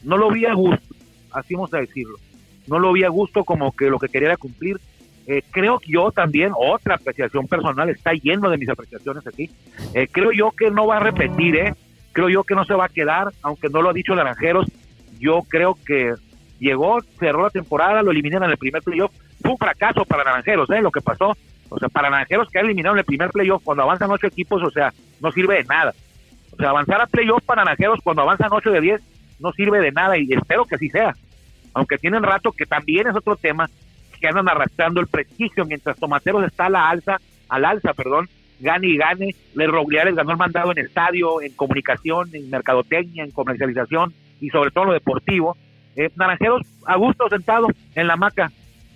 no 0.02 0.16
lo 0.16 0.30
vi 0.30 0.44
a 0.46 0.54
gusto, 0.54 0.94
así 1.32 1.54
vamos 1.54 1.72
a 1.74 1.78
decirlo. 1.78 2.16
No 2.66 2.78
lo 2.78 2.92
vi 2.92 3.04
a 3.04 3.08
gusto 3.08 3.44
como 3.44 3.72
que 3.72 3.90
lo 3.90 3.98
que 3.98 4.08
quería 4.08 4.28
era 4.28 4.36
cumplir. 4.36 4.78
Eh, 5.26 5.42
creo 5.50 5.78
que 5.78 5.92
yo 5.92 6.10
también, 6.12 6.52
otra 6.56 6.96
apreciación 6.96 7.46
personal, 7.46 7.88
está 7.88 8.12
lleno 8.12 8.50
de 8.50 8.58
mis 8.58 8.68
apreciaciones 8.68 9.26
aquí. 9.26 9.50
Eh, 9.94 10.08
creo 10.10 10.32
yo 10.32 10.50
que 10.50 10.70
no 10.70 10.86
va 10.86 10.96
a 10.96 11.00
repetir, 11.00 11.56
¿eh? 11.56 11.74
Creo 12.12 12.28
yo 12.28 12.44
que 12.44 12.54
no 12.54 12.64
se 12.64 12.74
va 12.74 12.86
a 12.86 12.90
quedar, 12.90 13.32
aunque 13.42 13.68
no 13.68 13.82
lo 13.82 13.90
ha 13.90 13.94
dicho 13.94 14.14
Naranjeros. 14.14 14.66
Yo 15.18 15.40
creo 15.48 15.76
que 15.86 16.14
llegó, 16.60 17.00
cerró 17.18 17.42
la 17.42 17.50
temporada, 17.50 18.02
lo 18.02 18.10
eliminan 18.10 18.44
en 18.44 18.50
el 18.50 18.58
primer 18.58 18.82
playoff. 18.82 19.12
Fue 19.40 19.52
un 19.52 19.58
fracaso 19.58 20.04
para 20.04 20.24
Naranjeros, 20.24 20.70
¿eh? 20.70 20.82
Lo 20.82 20.90
que 20.90 21.00
pasó. 21.00 21.34
O 21.70 21.78
sea, 21.78 21.88
para 21.88 22.10
Naranjeros 22.10 22.48
que 22.50 22.58
en 22.58 22.78
el 22.78 23.04
primer 23.04 23.30
playoff 23.30 23.62
cuando 23.64 23.82
avanzan 23.82 24.10
ocho 24.10 24.26
equipos, 24.26 24.62
o 24.62 24.70
sea, 24.70 24.92
no 25.20 25.32
sirve 25.32 25.56
de 25.56 25.64
nada. 25.64 25.94
O 26.52 26.56
sea, 26.56 26.70
avanzar 26.70 27.00
a 27.00 27.06
playoff 27.06 27.42
para 27.44 27.64
Naranjeros 27.64 28.00
cuando 28.04 28.22
avanzan 28.22 28.52
ocho 28.52 28.70
de 28.70 28.80
diez 28.80 29.02
no 29.38 29.52
sirve 29.52 29.80
de 29.80 29.92
nada 29.92 30.18
y 30.18 30.32
espero 30.32 30.64
que 30.64 30.76
así 30.76 30.88
sea. 30.90 31.14
Aunque 31.72 31.98
tienen 31.98 32.22
rato 32.22 32.52
que 32.52 32.66
también 32.66 33.06
es 33.06 33.16
otro 33.16 33.36
tema 33.36 33.68
que 34.20 34.28
andan 34.28 34.48
arrastrando 34.48 35.00
el 35.00 35.06
prestigio 35.06 35.64
mientras 35.64 35.98
Tomateros 35.98 36.44
está 36.44 36.66
a 36.66 36.70
la 36.70 36.88
alza, 36.88 37.18
al 37.48 37.64
alza, 37.64 37.92
perdón, 37.94 38.28
gane 38.60 38.88
y 38.88 38.96
gane. 38.96 39.34
Les 39.54 39.68
Rogliares 39.68 40.14
ganó 40.14 40.30
el 40.30 40.38
mandado 40.38 40.72
en 40.72 40.78
estadio, 40.78 41.42
en 41.42 41.52
comunicación, 41.52 42.30
en 42.32 42.48
mercadotecnia, 42.48 43.24
en 43.24 43.30
comercialización 43.32 44.14
y 44.40 44.50
sobre 44.50 44.70
todo 44.70 44.86
lo 44.86 44.92
deportivo. 44.92 45.56
Eh, 45.96 46.10
naranjeros 46.16 46.62
a 46.86 46.96
gusto 46.96 47.28
sentado 47.28 47.68
en 47.94 48.06
la 48.06 48.16
maca, 48.16 48.50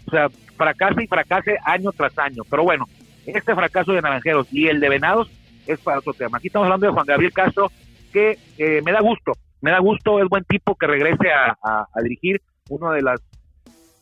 o 0.07 0.11
sea, 0.11 0.29
fracase 0.57 1.05
y 1.05 1.07
fracase 1.07 1.57
año 1.65 1.93
tras 1.93 2.17
año. 2.19 2.43
Pero 2.49 2.65
bueno, 2.65 2.87
este 3.27 3.55
fracaso 3.55 3.93
de 3.93 4.03
Naranjeros 4.03 4.49
y 4.53 4.69
el 4.69 4.81
de 4.81 4.89
Venados 4.89 5.31
es 5.67 5.79
para 5.81 5.99
otro 5.99 6.15
tema. 6.15 6.39
Aquí 6.39 6.47
estamos 6.47 6.67
hablando 6.67 6.87
de 6.87 6.93
Juan 6.93 7.07
Gabriel 7.07 7.33
Castro, 7.33 7.71
que 8.13 8.39
eh, 8.57 8.81
me 8.85 8.93
da 8.93 9.01
gusto 9.01 9.33
me 9.61 9.71
da 9.71 9.79
gusto, 9.81 10.23
es 10.23 10.29
buen 10.29 10.45
tipo 10.45 10.75
que 10.75 10.87
regrese 10.87 11.31
a, 11.31 11.87
dirigir 12.03 12.41
uno 12.69 12.91
de 12.93 13.03
las... 13.03 13.21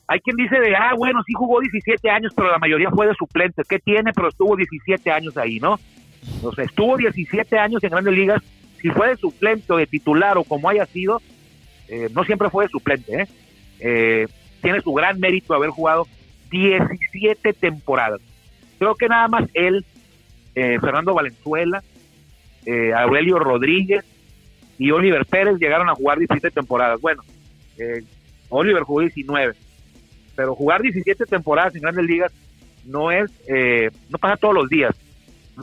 Hay 0.09 0.21
quien 0.21 0.37
dice 0.37 0.61
de, 0.61 0.77
ah, 0.77 0.93
bueno, 0.97 1.21
sí 1.27 1.33
jugó 1.33 1.61
17 1.61 2.09
años, 2.11 2.33
pero 2.37 2.51
la 2.51 2.59
mayoría 2.59 2.91
fue 2.91 3.09
de 3.09 3.15
suplente. 3.15 3.63
¿Qué 3.69 3.81
tiene? 3.81 4.13
Pero 4.13 4.29
estuvo 4.29 4.55
17 4.55 5.11
años 5.11 5.37
ahí, 5.37 5.59
¿no? 5.59 5.81
O 6.43 6.53
sea, 6.53 6.65
estuvo 6.65 6.97
17 6.97 7.59
años 7.59 7.83
en 7.83 7.91
grandes 7.91 8.15
ligas. 8.15 8.43
Si 8.81 8.91
fue 8.91 9.09
de 9.09 9.17
suplente 9.17 9.73
o 9.73 9.77
de 9.77 9.87
titular 9.87 10.39
o 10.39 10.45
como 10.45 10.69
haya 10.69 10.87
sido, 10.87 11.21
eh, 11.89 12.09
no 12.15 12.25
siempre 12.25 12.51
fue 12.51 12.65
de 12.65 12.71
suplente, 12.71 13.23
¿eh? 13.23 13.29
¿eh? 13.81 14.27
Tiene 14.63 14.81
su 14.81 14.93
gran 14.93 15.19
mérito 15.21 15.55
haber 15.55 15.71
jugado 15.71 16.07
17 16.51 17.53
temporadas. 17.55 18.21
Creo 18.79 18.95
que 18.95 19.09
nada 19.09 19.29
más 19.29 19.49
él, 19.55 19.85
eh, 20.55 20.79
Fernando 20.81 21.15
Valenzuela, 21.15 21.83
Aurelio 22.97 23.39
Rodríguez, 23.39 24.05
y 24.79 24.91
Oliver 24.91 25.25
Pérez 25.27 25.59
llegaron 25.59 25.89
a 25.89 25.95
jugar 25.95 26.19
17 26.19 26.51
temporadas. 26.51 27.01
Bueno, 27.01 27.23
eh, 27.79 28.03
Oliver 28.49 28.83
jugó 28.83 29.01
19, 29.01 29.55
pero 30.35 30.55
jugar 30.55 30.83
17 30.83 31.25
temporadas 31.27 31.75
en 31.75 31.83
grandes 31.83 32.05
ligas 32.05 32.33
no 32.85 33.11
es, 33.11 33.31
eh, 33.49 33.91
no 34.11 34.19
pasa 34.19 34.37
todos 34.37 34.55
los 34.55 34.69
días. 34.69 34.95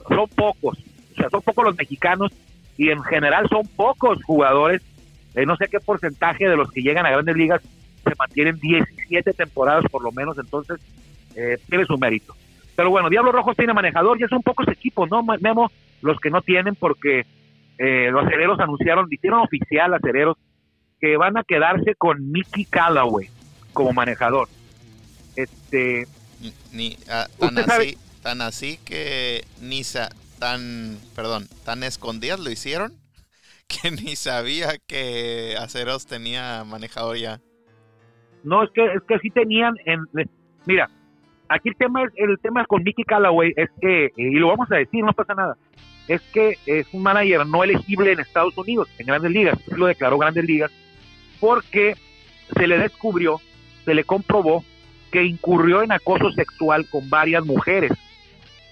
Son 0.07 0.27
pocos, 0.29 0.77
o 1.11 1.15
sea, 1.15 1.29
son 1.29 1.41
pocos 1.41 1.65
los 1.65 1.77
mexicanos 1.77 2.31
y 2.77 2.89
en 2.89 3.01
general 3.03 3.47
son 3.49 3.67
pocos 3.75 4.23
jugadores. 4.23 4.81
Eh, 5.35 5.45
no 5.45 5.55
sé 5.57 5.67
qué 5.67 5.79
porcentaje 5.79 6.47
de 6.47 6.55
los 6.55 6.71
que 6.71 6.81
llegan 6.81 7.05
a 7.05 7.11
grandes 7.11 7.35
ligas 7.35 7.61
se 8.03 8.13
mantienen 8.19 8.59
17 8.59 9.31
temporadas 9.33 9.85
por 9.89 10.03
lo 10.03 10.11
menos, 10.11 10.37
entonces 10.37 10.79
tiene 11.67 11.85
su 11.85 11.97
mérito. 11.97 12.35
Pero 12.75 12.89
bueno, 12.89 13.09
Diablo 13.09 13.31
Rojos 13.31 13.55
tiene 13.55 13.73
manejador 13.73 14.19
y 14.19 14.23
es 14.23 14.31
un 14.31 14.43
poco 14.43 14.63
ese 14.63 14.73
equipo, 14.73 15.07
¿no? 15.07 15.23
Memo, 15.39 15.71
los 16.01 16.19
que 16.19 16.29
no 16.29 16.41
tienen 16.41 16.75
porque 16.75 17.25
eh, 17.77 18.09
los 18.11 18.25
acereros 18.25 18.59
anunciaron, 18.59 19.07
hicieron 19.09 19.41
oficial 19.41 19.93
acereros 19.93 20.37
que 20.99 21.17
van 21.17 21.37
a 21.37 21.43
quedarse 21.43 21.95
con 21.95 22.31
Mickey 22.31 22.65
Callaway 22.65 23.29
como 23.73 23.93
manejador. 23.93 24.47
Este, 25.35 26.07
ni, 26.71 26.97
ah, 27.09 27.27
tan, 27.39 27.57
así, 27.57 27.97
tan 28.21 28.41
así 28.41 28.77
que 28.85 29.43
ni 29.61 29.83
sa, 29.83 30.09
tan, 30.39 30.97
perdón, 31.15 31.47
tan 31.65 31.83
escondidas 31.83 32.39
lo 32.39 32.51
hicieron 32.51 32.93
que 33.67 33.91
ni 33.91 34.15
sabía 34.15 34.73
que 34.87 35.55
Aceros 35.59 36.05
tenía 36.05 36.63
manejador 36.63 37.17
ya. 37.17 37.39
No, 38.43 38.63
es 38.63 38.69
que 38.71 38.85
es 38.85 39.01
que 39.07 39.19
sí 39.19 39.29
tenían 39.29 39.73
en 39.85 40.05
mira, 40.65 40.89
aquí 41.47 41.69
el 41.69 41.75
tema 41.75 42.03
es 42.03 42.11
el 42.15 42.37
tema 42.39 42.65
con 42.65 42.83
Mickey 42.83 43.05
Callaway 43.05 43.53
es 43.55 43.69
que 43.81 44.11
y 44.17 44.35
lo 44.35 44.49
vamos 44.49 44.69
a 44.71 44.75
decir, 44.75 45.03
no 45.03 45.13
pasa 45.13 45.33
nada. 45.33 45.57
Es 46.07 46.21
que 46.33 46.57
es 46.65 46.87
un 46.91 47.03
manager 47.03 47.45
no 47.45 47.63
elegible 47.63 48.11
en 48.11 48.19
Estados 48.19 48.57
Unidos, 48.57 48.89
en 48.97 49.07
Grandes 49.07 49.31
Ligas, 49.31 49.57
lo 49.67 49.85
declaró 49.85 50.17
Grandes 50.17 50.45
Ligas 50.45 50.71
porque 51.39 51.95
se 52.55 52.67
le 52.67 52.77
descubrió, 52.77 53.41
se 53.85 53.93
le 53.93 54.03
comprobó 54.03 54.63
que 55.11 55.23
incurrió 55.23 55.83
en 55.83 55.91
acoso 55.91 56.31
sexual 56.31 56.87
con 56.89 57.09
varias 57.09 57.45
mujeres, 57.45 57.91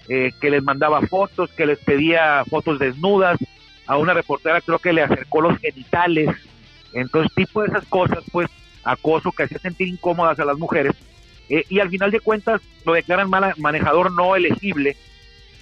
eh, 0.08 0.32
que 0.40 0.50
les 0.50 0.62
mandaba 0.62 1.00
fotos, 1.02 1.50
que 1.52 1.66
les 1.66 1.78
pedía 1.78 2.44
fotos 2.48 2.78
desnudas, 2.78 3.38
a 3.86 3.96
una 3.96 4.14
reportera 4.14 4.60
creo 4.60 4.78
que 4.78 4.92
le 4.92 5.02
acercó 5.02 5.40
los 5.40 5.58
genitales, 5.58 6.30
entonces 6.92 7.34
tipo 7.34 7.62
de 7.62 7.68
esas 7.68 7.84
cosas, 7.86 8.24
pues 8.32 8.48
acoso 8.84 9.32
que 9.32 9.44
hacía 9.44 9.58
sentir 9.58 9.88
incómodas 9.88 10.38
a 10.40 10.44
las 10.44 10.58
mujeres, 10.58 10.94
eh, 11.48 11.64
y 11.68 11.78
al 11.78 11.90
final 11.90 12.10
de 12.10 12.20
cuentas 12.20 12.60
lo 12.84 12.94
declaran 12.94 13.30
manejador 13.30 14.12
no 14.12 14.34
elegible, 14.34 14.96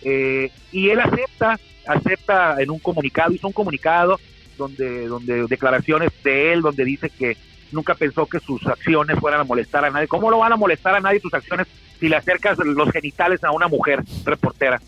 eh, 0.02 0.50
y 0.72 0.90
él 0.90 1.00
acepta, 1.00 1.58
acepta 1.86 2.56
en 2.60 2.70
un 2.70 2.78
comunicado, 2.78 3.32
hizo 3.32 3.46
un 3.46 3.52
comunicado 3.52 4.18
donde, 4.56 5.06
donde 5.06 5.46
declaraciones 5.46 6.10
de 6.22 6.52
él, 6.52 6.62
donde 6.62 6.84
dice 6.84 7.10
que 7.10 7.36
nunca 7.72 7.94
pensó 7.94 8.26
que 8.26 8.40
sus 8.40 8.66
acciones 8.66 9.18
fueran 9.18 9.40
a 9.40 9.44
molestar 9.44 9.84
a 9.84 9.90
nadie. 9.90 10.08
¿Cómo 10.08 10.30
lo 10.30 10.38
van 10.38 10.52
a 10.52 10.56
molestar 10.56 10.94
a 10.94 11.00
nadie 11.00 11.20
tus 11.20 11.34
acciones 11.34 11.66
si 11.98 12.08
le 12.08 12.16
acercas 12.16 12.58
los 12.58 12.90
genitales 12.90 13.42
a 13.44 13.52
una 13.52 13.68
mujer 13.68 14.02
reportera? 14.24 14.80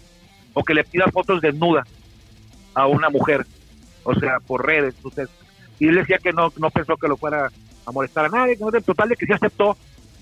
O 0.54 0.62
que 0.64 0.75
le 0.75 0.85
pidas 0.85 1.11
fotos 1.12 1.40
desnuda 1.40 1.85
a 2.75 2.87
una 2.87 3.09
mujer, 3.11 3.47
o 4.04 4.14
sea, 4.14 4.40
por 4.40 4.66
redes. 4.66 4.95
Entonces, 4.97 5.28
y 5.78 5.88
él 5.88 5.97
decía 5.97 6.19
que 6.19 6.33
no, 6.33 6.52
no 6.59 6.71
pensó 6.71 6.97
que 6.97 7.09
lo 7.09 7.16
fuera 7.16 7.50
a 7.85 7.92
molestar 7.92 8.26
a 8.26 8.28
nadie, 8.28 8.57
que 8.57 8.64
no, 8.64 8.71
total 8.71 9.09
de 9.09 9.16
que 9.16 9.26
sí 9.26 9.33
aceptó 9.33 9.76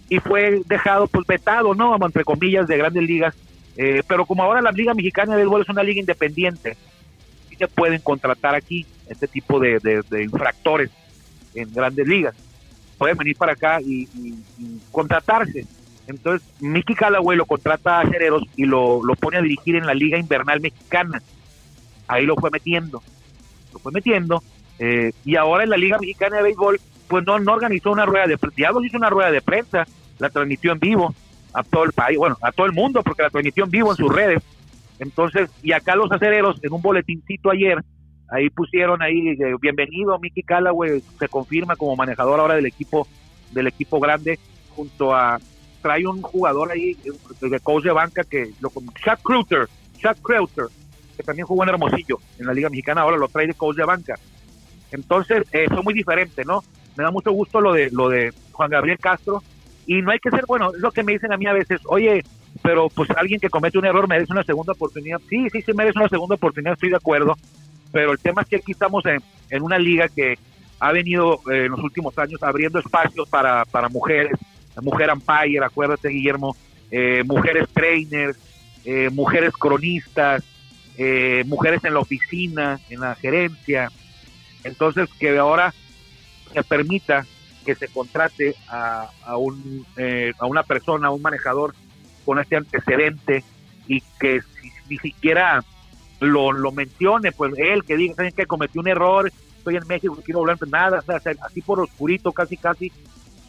y 0.09 0.19
fue 0.19 0.63
dejado, 0.67 1.07
pues 1.07 1.27
vetado, 1.27 1.75
¿no? 1.75 1.97
Entre 2.05 2.25
comillas, 2.25 2.67
de 2.67 2.77
grandes 2.77 3.03
ligas. 3.03 3.35
Eh, 3.83 4.03
pero 4.07 4.27
como 4.27 4.43
ahora 4.43 4.61
la 4.61 4.73
Liga 4.73 4.93
Mexicana 4.93 5.33
de 5.33 5.39
Béisbol 5.39 5.63
es 5.63 5.69
una 5.71 5.83
liga 5.83 6.01
independiente, 6.01 6.77
sí 7.49 7.57
se 7.57 7.67
pueden 7.67 8.01
contratar 8.01 8.55
aquí 8.55 8.85
este 9.09 9.27
tipo 9.27 9.59
de, 9.59 9.79
de 9.81 10.23
infractores 10.23 10.91
en 11.55 11.73
grandes 11.73 12.07
ligas 12.07 12.35
pueden 13.01 13.17
venir 13.17 13.35
para 13.35 13.53
acá 13.53 13.81
y, 13.81 14.07
contratarse. 14.93 15.65
Entonces, 16.07 16.47
Mickey 16.61 16.95
Callaway 16.95 17.35
lo 17.35 17.47
contrata 17.47 18.01
a 18.01 18.07
Cereros 18.07 18.43
y 18.57 18.67
lo, 18.67 19.01
pone 19.19 19.39
a 19.39 19.41
dirigir 19.41 19.75
en 19.77 19.87
la 19.87 19.95
Liga 19.95 20.19
Invernal 20.19 20.61
Mexicana. 20.61 21.23
Ahí 22.07 22.27
lo 22.27 22.37
fue 22.37 22.51
metiendo. 22.51 23.03
Lo 23.73 23.79
fue 23.79 23.91
metiendo. 23.91 24.43
Eh, 24.79 25.13
y 25.25 25.37
ahora 25.37 25.65
en 25.65 25.71
la 25.71 25.79
Liga 25.79 25.97
Mexicana 25.99 26.37
de 26.37 26.43
Béisbol, 26.43 26.79
pues 27.09 27.25
no, 27.25 27.39
no 27.39 27.55
organizó 27.55 27.91
una 27.91 28.05
rueda 28.05 28.27
de 28.27 28.37
prensa. 28.37 28.57
Diablos 28.57 28.85
hizo 28.85 28.99
una 28.99 29.09
rueda 29.09 29.31
de 29.31 29.41
prensa, 29.41 29.87
la 30.19 30.29
transmitió 30.29 30.71
en 30.73 30.79
vivo 30.79 31.15
a 31.53 31.63
todo 31.63 31.85
el 31.85 31.93
país, 31.93 32.19
bueno, 32.19 32.37
a 32.41 32.53
todo 32.53 32.67
el 32.67 32.73
mundo, 32.73 33.03
porque 33.03 33.23
la 33.23 33.31
transmitió 33.31 33.65
en 33.65 33.71
vivo 33.71 33.91
en 33.91 33.97
sus 33.97 34.15
redes. 34.15 34.43
Entonces, 34.99 35.51
y 35.63 35.73
acá 35.73 35.97
los 35.97 36.13
acereros, 36.13 36.63
en 36.63 36.73
un 36.73 36.83
boletincito 36.83 37.51
ayer, 37.51 37.83
ahí 38.31 38.49
pusieron 38.49 39.03
ahí 39.03 39.31
eh, 39.31 39.55
bienvenido 39.61 40.19
Mickey 40.19 40.43
Callaway 40.43 41.03
se 41.19 41.29
confirma 41.29 41.77
como 41.77 41.97
manejador 41.97 42.41
ahora 42.41 42.55
del 42.55 42.67
equipo 42.67 43.07
del 43.51 43.67
equipo 43.67 43.99
grande 43.99 44.39
junto 44.75 45.15
a 45.15 45.39
trae 45.83 46.07
un 46.07 46.23
jugador 46.23 46.71
ahí 46.71 46.97
eh, 47.05 47.49
de 47.49 47.61
coach 47.61 47.85
de 47.85 47.93
banca 47.93 48.23
que 48.25 48.53
lo 48.61 48.71
Chuck 48.71 49.23
Kreuter 49.25 49.69
Chuck 49.99 50.23
Kreuter 50.23 50.67
que 51.17 51.23
también 51.23 51.47
jugó 51.47 51.65
en 51.65 51.71
Hermosillo 51.71 52.21
en 52.39 52.47
la 52.47 52.55
Liga 52.55 52.71
Mexicana 52.71 53.03
ahora 53.03 53.17
lo 53.17 53.29
trae 53.29 53.49
de 53.49 53.55
coach 53.55 53.77
de 53.77 53.85
banca 53.85 54.15
entonces 54.93 55.45
eso 55.51 55.75
es 55.79 55.85
muy 55.85 55.95
diferente 55.95 56.45
no 56.45 56.63
me 56.97 57.05
da 57.05 57.11
mucho 57.11 57.33
gusto 57.33 57.61
lo 57.61 57.73
de 57.73 57.91
lo 57.91 58.09
de 58.09 58.33
Juan 58.53 58.71
Gabriel 58.71 58.99
Castro 58.99 59.43
y 59.87 60.03
no 60.03 60.11
hay 60.11 60.19
que 60.19 60.31
ser 60.31 60.45
bueno 60.47 60.73
es 60.75 60.81
lo 60.81 60.93
que 60.93 61.03
me 61.03 61.13
dicen 61.13 61.33
a 61.33 61.37
mí 61.37 61.47
a 61.47 61.53
veces 61.53 61.81
oye 61.87 62.23
pero 62.63 62.89
pues 62.89 63.09
alguien 63.11 63.41
que 63.41 63.49
comete 63.49 63.79
un 63.79 63.87
error 63.87 64.09
merece 64.09 64.33
una 64.33 64.45
segunda 64.45 64.73
oportunidad 64.73 65.21
sí 65.29 65.49
sí 65.51 65.63
sí 65.63 65.73
merece 65.73 65.99
una 65.99 66.09
segunda 66.09 66.35
oportunidad 66.35 66.75
estoy 66.75 66.91
de 66.91 66.97
acuerdo 66.97 67.37
pero 67.93 68.13
el 68.13 68.19
tema 68.19 68.43
es 68.43 68.49
que 68.49 68.57
aquí 68.57 68.73
estamos 68.73 69.05
en, 69.07 69.21
en 69.51 69.63
una 69.63 69.79
liga 69.79 70.09
que 70.09 70.39
ha 70.81 70.93
venido 70.93 71.41
eh, 71.51 71.67
en 71.67 71.73
los 71.73 71.81
últimos 71.81 72.17
años 72.19 72.43
abriendo 72.43 72.79
espacios 72.79 73.29
para, 73.29 73.65
para 73.67 73.89
mujeres, 73.89 74.33
mujer 74.81 75.11
umpire, 75.13 75.65
acuérdate 75.65 76.09
Guillermo, 76.09 76.57
eh, 76.91 77.23
mujeres 77.25 77.69
trainers, 77.73 78.39
eh, 78.85 79.11
mujeres 79.13 79.53
cronistas, 79.53 80.43
mujeres 81.47 81.83
en 81.85 81.95
la 81.95 82.01
oficina, 82.01 82.79
en 82.91 83.01
la 83.01 83.15
gerencia. 83.15 83.91
Entonces, 84.65 85.09
que 85.19 85.39
ahora 85.39 85.73
se 86.53 86.63
permita 86.63 87.25
que 87.71 87.87
se 87.87 87.93
contrate 87.93 88.57
a, 88.69 89.09
a, 89.25 89.37
un, 89.37 89.87
a 90.41 90.47
una 90.47 90.65
persona, 90.65 91.07
a 91.07 91.11
un 91.13 91.23
manejador 91.23 91.73
con 92.25 92.41
este 92.41 92.57
antecedente 92.57 93.45
y 93.87 94.03
que 94.19 94.41
ni 94.89 94.99
siquiera 94.99 95.63
lo, 96.19 96.51
lo 96.51 96.73
mencione, 96.73 97.31
pues 97.31 97.53
él 97.59 97.85
que 97.85 97.97
diga, 97.97 98.17
¿saben 98.17 98.33
que 98.33 98.47
cometió 98.47 98.81
un 98.81 98.89
error? 98.89 99.31
Estoy 99.57 99.77
en 99.77 99.87
México, 99.87 100.15
no 100.17 100.23
quiero 100.23 100.41
hablar 100.41 100.59
de 100.59 100.69
nada, 100.69 101.05
así 101.45 101.63
por 101.63 101.79
oscurito, 101.79 102.33
casi, 102.33 102.57
casi, 102.57 102.91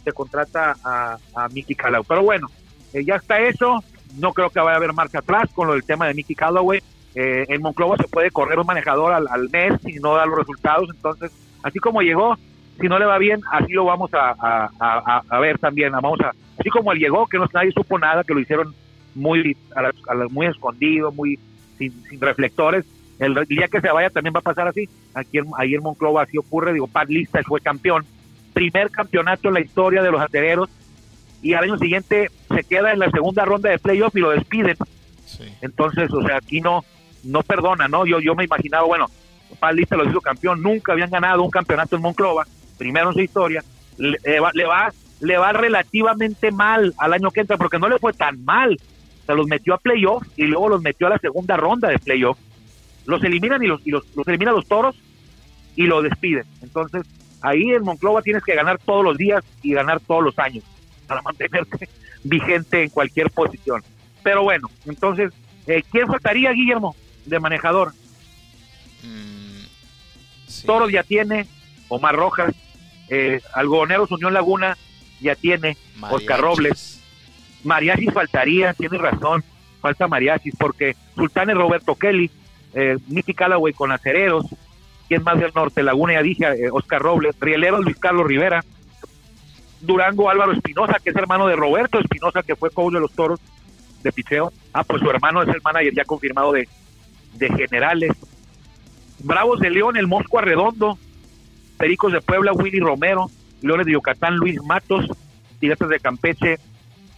se 0.03 0.11
contrata 0.11 0.75
a, 0.83 1.17
a 1.33 1.49
Mickey 1.49 1.75
Callaway. 1.75 2.05
Pero 2.07 2.21
bueno, 2.21 2.47
eh, 2.93 3.03
ya 3.03 3.15
está 3.15 3.39
eso, 3.39 3.83
no 4.19 4.33
creo 4.33 4.51
que 4.51 4.59
vaya 4.59 4.73
a 4.73 4.77
haber 4.77 4.93
marcha 4.93 5.17
atrás 5.17 5.49
con 5.51 5.65
lo 5.65 5.73
del 5.73 5.83
tema 5.83 6.05
de 6.05 6.13
Mickey 6.13 6.35
Callaway. 6.35 6.79
Eh, 7.15 7.45
en 7.49 7.61
Monclova 7.63 7.97
se 7.97 8.07
puede 8.07 8.29
correr 8.29 8.59
un 8.59 8.67
manejador 8.67 9.13
al, 9.13 9.27
al 9.29 9.49
mes 9.49 9.73
y 9.83 9.95
no 9.95 10.13
da 10.13 10.27
los 10.27 10.37
resultados, 10.37 10.89
entonces, 10.91 11.31
así 11.63 11.79
como 11.79 12.01
llegó, 12.03 12.37
si 12.81 12.88
no 12.88 13.00
le 13.00 13.05
va 13.05 13.17
bien, 13.17 13.41
así 13.51 13.73
lo 13.73 13.85
vamos 13.85 14.11
a, 14.13 14.35
a, 14.39 15.21
a, 15.29 15.39
ver 15.39 15.59
también. 15.59 15.91
Vamos 15.91 16.19
a, 16.21 16.31
así 16.59 16.69
como 16.69 16.91
él 16.91 17.00
llegó, 17.00 17.27
que 17.27 17.38
no 17.38 17.45
nadie 17.53 17.71
supo 17.71 17.97
nada, 17.97 18.23
que 18.23 18.33
lo 18.33 18.39
hicieron 18.39 18.73
muy, 19.15 19.55
muy 20.29 20.47
escondido, 20.47 21.11
muy 21.11 21.39
sin, 21.77 21.93
reflectores. 22.19 22.85
El 23.19 23.35
día 23.45 23.67
que 23.67 23.81
se 23.81 23.91
vaya 23.91 24.09
también 24.09 24.33
va 24.33 24.39
a 24.39 24.43
pasar 24.43 24.67
así. 24.67 24.89
Aquí 25.13 25.38
en, 25.38 25.45
ahí 25.57 25.75
en 25.75 25.83
Monclova 25.83 26.23
así 26.23 26.38
ocurre. 26.38 26.73
Digo, 26.73 26.88
Pat 26.88 27.07
Lista 27.07 27.39
fue 27.43 27.61
campeón. 27.61 28.03
Primer 28.53 28.89
campeonato 28.89 29.47
en 29.47 29.53
la 29.53 29.61
historia 29.61 30.01
de 30.01 30.11
los 30.11 30.19
acereros. 30.19 30.69
Y 31.43 31.53
al 31.53 31.65
año 31.65 31.77
siguiente 31.77 32.29
se 32.50 32.63
queda 32.63 32.91
en 32.91 33.00
la 33.00 33.11
segunda 33.11 33.45
ronda 33.45 33.69
de 33.69 33.79
playoff 33.79 34.15
y 34.15 34.19
lo 34.19 34.31
despiden. 34.31 34.75
Entonces, 35.61 36.11
o 36.11 36.21
sea, 36.23 36.38
aquí 36.38 36.61
no 36.61 36.83
no 37.23 37.43
perdona, 37.43 37.88
¿no? 37.88 38.05
Yo, 38.05 38.19
yo 38.19 38.35
me 38.35 38.45
imaginaba, 38.45 38.85
bueno, 38.85 39.07
Pat 39.59 39.73
Lista 39.73 39.95
lo 39.95 40.09
hizo 40.09 40.21
campeón. 40.21 40.61
Nunca 40.61 40.93
habían 40.93 41.09
ganado 41.09 41.43
un 41.43 41.51
campeonato 41.51 41.95
en 41.95 42.01
Monclova. 42.01 42.45
Primero 42.81 43.09
en 43.09 43.13
su 43.13 43.21
historia. 43.21 43.63
Le, 44.00 44.39
va, 44.39 44.50
le 44.55 44.65
va 44.65 44.91
le 45.19 45.38
va 45.38 45.53
relativamente 45.53 46.51
mal 46.51 46.95
al 46.97 47.13
año 47.13 47.29
que 47.29 47.41
entra, 47.41 47.55
porque 47.55 47.77
no 47.77 47.88
le 47.88 48.00
fue 48.00 48.11
tan 48.11 48.43
mal 48.43 48.75
se 49.27 49.35
los 49.35 49.45
metió 49.45 49.75
a 49.75 49.77
playoff 49.77 50.23
y 50.35 50.45
luego 50.45 50.67
los 50.67 50.81
metió 50.81 51.05
a 51.05 51.11
la 51.11 51.19
segunda 51.19 51.55
ronda 51.57 51.89
de 51.89 52.00
playoff. 52.00 52.39
Los 53.05 53.23
eliminan 53.23 53.61
y 53.61 53.67
los, 53.67 53.85
y 53.85 53.91
los, 53.91 54.03
los 54.15 54.27
eliminan 54.27 54.55
los 54.55 54.67
toros 54.67 54.95
y 55.75 55.83
lo 55.83 56.01
despiden. 56.01 56.45
Entonces, 56.63 57.03
ahí 57.41 57.69
en 57.69 57.83
Monclova 57.83 58.23
tienes 58.23 58.43
que 58.43 58.55
ganar 58.55 58.79
todos 58.79 59.03
los 59.03 59.15
días 59.15 59.43
y 59.61 59.73
ganar 59.73 60.00
todos 60.00 60.23
los 60.23 60.39
años 60.39 60.63
para 61.05 61.21
mantenerte 61.25 61.88
vigente 62.23 62.81
en 62.81 62.89
cualquier 62.89 63.29
posición. 63.29 63.83
Pero 64.23 64.41
bueno, 64.41 64.71
entonces, 64.88 65.31
eh, 65.67 65.83
¿quién 65.91 66.07
faltaría, 66.07 66.51
Guillermo, 66.51 66.95
de 67.25 67.39
manejador? 67.39 67.93
Mm, 69.03 70.65
toros 70.65 70.91
ya 70.91 71.03
tiene, 71.03 71.45
Omar 71.89 72.15
Rojas, 72.15 72.55
eh, 73.10 73.41
Algodoneros 73.53 74.12
Unión 74.12 74.34
Laguna 74.34 74.77
ya 75.20 75.36
tiene, 75.36 75.77
Oscar 76.10 76.39
Robles, 76.41 77.01
mariachis 77.63 78.13
faltaría, 78.13 78.74
tiene 78.74 78.98
razón, 78.98 79.43
falta 79.81 80.08
mariachis, 80.08 80.55
porque 80.58 80.96
Sultán 81.15 81.50
es 81.50 81.55
Roberto 81.55 81.96
Kelly, 81.96 82.31
eh, 82.74 82.98
Nicky 83.08 83.34
Callaway 83.34 83.74
con 83.74 83.91
acereros, 83.91 84.46
quien 85.08 85.24
más 85.24 85.39
del 85.39 85.51
norte, 85.53 85.84
Laguna 85.84 86.13
ya 86.13 86.22
dije, 86.24 86.46
eh, 86.46 86.70
Oscar 86.72 87.01
Robles, 87.01 87.36
Rieleros 87.39 87.84
Luis 87.84 87.98
Carlos 87.98 88.25
Rivera, 88.25 88.63
Durango 89.81 90.29
Álvaro 90.29 90.53
Espinosa, 90.53 90.98
que 91.03 91.10
es 91.10 91.15
hermano 91.15 91.48
de 91.48 91.55
Roberto 91.55 92.00
Espinosa, 92.00 92.43
que 92.43 92.55
fue 92.55 92.70
coach 92.70 92.93
de 92.93 93.00
los 93.00 93.12
toros 93.12 93.39
de 94.03 94.12
picheo. 94.12 94.53
Ah, 94.74 94.84
pues 94.84 95.01
su 95.01 95.10
hermano 95.10 95.41
es 95.41 95.50
el 95.50 95.62
manager 95.62 95.93
ya 95.93 96.05
confirmado 96.05 96.51
de, 96.53 96.67
de 97.34 97.50
generales. 97.50 98.12
Bravos 99.20 99.60
de 99.60 99.70
León, 99.70 99.98
el 99.98 100.08
Mosco 100.08 100.39
Arredondo, 100.39 100.98
Pericos 101.81 102.13
de 102.13 102.21
Puebla, 102.21 102.53
Willy 102.53 102.79
Romero, 102.79 103.25
Leones 103.63 103.88
de 103.88 103.93
Yucatán, 103.93 104.35
Luis 104.35 104.61
Matos, 104.63 105.07
Piratas 105.59 105.89
de 105.89 106.00
Campeche, 106.00 106.59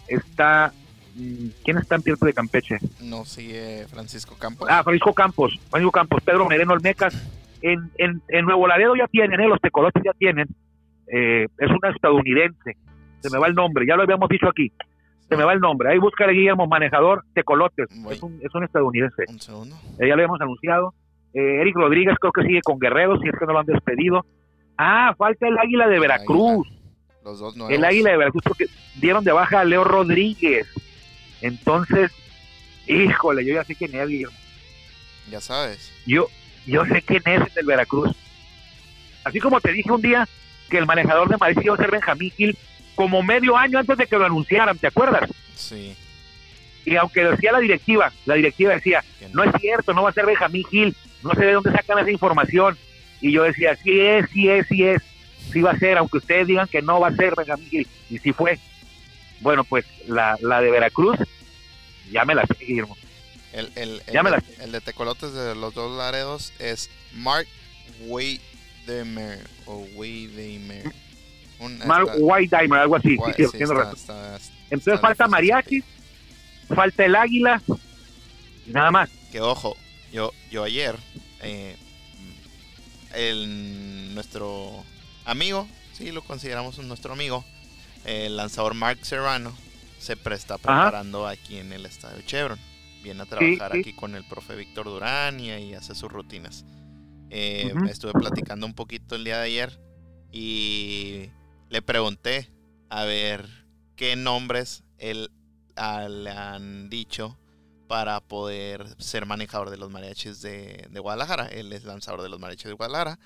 está 0.07 0.71
mm, 1.15 1.47
¿quién 1.65 1.77
está 1.79 1.95
en 1.95 2.01
Pietra 2.01 2.25
de 2.25 2.33
Campeche? 2.33 2.77
No 3.01 3.25
sigue 3.25 3.85
Francisco 3.89 4.37
Campos. 4.39 4.69
Ah, 4.71 4.81
Francisco 4.81 5.13
Campos, 5.13 5.59
Francisco 5.69 5.91
Campos, 5.91 6.23
Pedro 6.23 6.47
Mereno 6.47 6.71
Olmecas. 6.71 7.13
En, 7.61 7.91
en, 7.97 8.21
en 8.29 8.45
Nuevo 8.45 8.65
Laredo 8.65 8.95
ya 8.95 9.07
tienen, 9.07 9.41
¿eh? 9.41 9.47
los 9.49 9.59
tecolotes 9.59 10.01
ya 10.01 10.13
tienen. 10.13 10.47
Eh, 11.07 11.45
es 11.57 11.69
una 11.69 11.89
estadounidense. 11.93 12.77
Se 13.19 13.29
me 13.29 13.39
va 13.39 13.47
el 13.47 13.55
nombre, 13.55 13.85
ya 13.85 13.97
lo 13.97 14.03
habíamos 14.03 14.29
dicho 14.29 14.47
aquí. 14.47 14.71
Se 15.27 15.35
me 15.35 15.43
va 15.43 15.51
el 15.51 15.59
nombre. 15.59 15.91
Ahí 15.91 15.97
busca 15.97 16.25
Guillermo 16.25 16.67
Manejador 16.67 17.25
Tecolotes. 17.33 17.89
Es 18.09 18.23
un, 18.23 18.39
es 18.41 18.55
un 18.55 18.63
estadounidense. 18.63 19.23
Un 19.27 19.41
segundo. 19.41 19.75
Eh, 19.99 20.07
ya 20.07 20.07
lo 20.07 20.13
habíamos 20.13 20.39
anunciado. 20.39 20.93
Eh, 21.33 21.59
Eric 21.59 21.75
Rodríguez 21.75 22.15
creo 22.17 22.31
que 22.31 22.43
sigue 22.43 22.61
con 22.61 22.79
Guerrero, 22.79 23.19
si 23.19 23.27
es 23.27 23.35
que 23.37 23.45
no 23.45 23.51
lo 23.51 23.59
han 23.59 23.65
despedido. 23.65 24.25
Ah, 24.77 25.13
falta 25.17 25.47
el 25.47 25.57
Águila 25.57 25.87
de 25.87 25.99
Veracruz. 25.99 26.67
Los 27.23 27.39
dos 27.39 27.55
El 27.69 27.85
Águila 27.85 28.11
de 28.11 28.17
Veracruz, 28.17 28.43
porque 28.43 28.65
dieron 28.95 29.23
de 29.23 29.31
baja 29.31 29.61
a 29.61 29.65
Leo 29.65 29.83
Rodríguez. 29.83 30.67
Entonces, 31.41 32.11
híjole, 32.87 33.45
yo 33.45 33.53
ya 33.53 33.63
sé 33.63 33.75
quién 33.75 33.95
es, 33.95 34.07
Guillermo. 34.07 34.37
Ya 35.29 35.39
sabes. 35.39 35.91
Yo, 36.05 36.27
yo 36.65 36.85
sé 36.85 37.01
quién 37.01 37.21
es 37.25 37.47
el 37.47 37.53
del 37.53 37.65
Veracruz. 37.65 38.15
Así 39.23 39.39
como 39.39 39.61
te 39.61 39.71
dije 39.71 39.91
un 39.91 40.01
día 40.01 40.27
que 40.69 40.77
el 40.77 40.85
manejador 40.85 41.29
de 41.29 41.37
Madrid 41.37 41.61
iba 41.63 41.75
a 41.75 41.77
ser 41.77 41.91
Benjamín 41.91 42.31
Gil, 42.31 42.57
como 42.95 43.23
medio 43.23 43.57
año 43.57 43.79
antes 43.79 43.97
de 43.97 44.07
que 44.07 44.17
lo 44.17 44.25
anunciaran, 44.25 44.77
¿te 44.77 44.87
acuerdas? 44.87 45.29
Sí. 45.55 45.95
Y 46.85 46.95
aunque 46.95 47.23
decía 47.23 47.51
la 47.51 47.59
directiva, 47.59 48.11
la 48.25 48.35
directiva 48.35 48.73
decía, 48.73 49.03
no 49.31 49.43
es 49.43 49.51
cierto, 49.59 49.93
no 49.93 50.03
va 50.03 50.09
a 50.09 50.13
ser 50.13 50.25
Benjamín 50.25 50.65
Gil, 50.69 50.95
no 51.23 51.31
sé 51.31 51.45
de 51.45 51.53
dónde 51.53 51.71
sacan 51.71 51.99
esa 51.99 52.11
información. 52.11 52.77
Y 53.23 53.31
yo 53.31 53.43
decía, 53.43 53.75
sí 53.77 53.99
es, 54.01 54.29
sí 54.31 54.49
es, 54.49 54.67
sí 54.67 54.83
es, 54.83 55.01
sí 55.51 55.61
va 55.61 55.71
a 55.71 55.79
ser, 55.79 55.97
aunque 55.97 56.17
ustedes 56.17 56.45
digan 56.45 56.67
que 56.67 56.81
no 56.81 56.99
va 56.99 57.07
a 57.07 57.15
ser 57.15 57.33
Benjamín 57.35 57.69
Gil. 57.69 57.87
Y 58.09 58.17
sí 58.19 58.33
fue. 58.33 58.59
Bueno, 59.39 59.63
pues 59.63 59.85
la, 60.07 60.37
la 60.41 60.59
de 60.61 60.69
Veracruz, 60.69 61.17
ya 62.11 62.25
me 62.25 62.35
la 62.35 62.45
sé, 62.45 62.53
Guillermo. 62.65 62.97
El, 63.53 63.71
el, 63.75 64.01
Ya 64.11 64.23
me 64.23 64.29
la- 64.31 64.43
el 64.59 64.71
de 64.71 64.81
Tecolotes 64.81 65.33
de 65.33 65.55
los 65.55 65.73
dos 65.73 65.95
Laredos 65.97 66.51
es 66.59 66.89
Mark 67.13 67.47
Weidemer 68.07 69.39
o 69.65 69.77
Weidemer. 69.95 70.91
Mark 71.85 72.09
Whiteheimer, 72.19 72.79
algo 72.79 72.97
así. 72.97 73.15
Sí, 73.37 73.45
sí, 73.51 73.57
está- 73.63 73.73
razón. 73.73 73.95
está- 73.95 74.39
Entonces 74.69 74.99
falta 74.99 75.27
mariachi, 75.29 75.81
falta 76.75 77.05
el 77.05 77.15
águila, 77.15 77.61
y 78.67 78.71
nada 78.71 78.91
más. 78.91 79.09
Que 79.31 79.39
ojo, 79.39 79.77
yo, 80.11 80.31
yo 80.51 80.63
ayer, 80.63 80.97
eh, 81.41 81.77
el, 83.13 84.13
nuestro 84.13 84.83
amigo, 85.25 85.67
sí 85.93 86.11
lo 86.11 86.23
consideramos 86.23 86.77
nuestro 86.79 87.13
amigo, 87.13 87.43
el 88.05 88.35
lanzador 88.35 88.73
Mark 88.73 88.99
Serrano, 89.03 89.55
se 89.99 90.17
presta 90.17 90.57
preparando 90.57 91.27
aquí 91.27 91.57
en 91.57 91.71
el 91.71 91.85
estadio 91.85 92.21
Chevron. 92.25 92.59
Viene 93.03 93.23
a 93.23 93.25
trabajar 93.25 93.71
sí. 93.73 93.79
aquí 93.79 93.93
con 93.93 94.15
el 94.15 94.23
profe 94.23 94.55
Víctor 94.55 94.85
Durán 94.85 95.39
y 95.39 95.51
ahí 95.51 95.73
hace 95.73 95.95
sus 95.95 96.11
rutinas. 96.11 96.65
Eh. 97.29 97.73
Estuve 97.89 98.13
platicando 98.13 98.65
un 98.65 98.73
poquito 98.73 99.15
el 99.15 99.23
día 99.23 99.37
de 99.37 99.45
ayer 99.45 99.79
y 100.31 101.29
le 101.69 101.81
pregunté 101.81 102.49
a 102.89 103.03
ver 103.05 103.47
qué 103.95 104.15
nombres 104.15 104.83
él 104.97 105.31
ah, 105.75 106.07
le 106.09 106.31
han 106.31 106.89
dicho 106.89 107.37
para 107.93 108.19
poder 108.21 108.87
ser 108.97 109.27
manejador 109.27 109.69
de 109.69 109.77
los 109.77 109.91
mariachis 109.91 110.41
de, 110.41 110.87
de 110.89 110.99
Guadalajara. 110.99 111.45
Él 111.45 111.71
es 111.73 111.83
lanzador 111.85 112.23
de 112.23 112.29
los 112.29 112.39
mariachis 112.39 112.65
de 112.65 112.73
Guadalajara. 112.73 113.19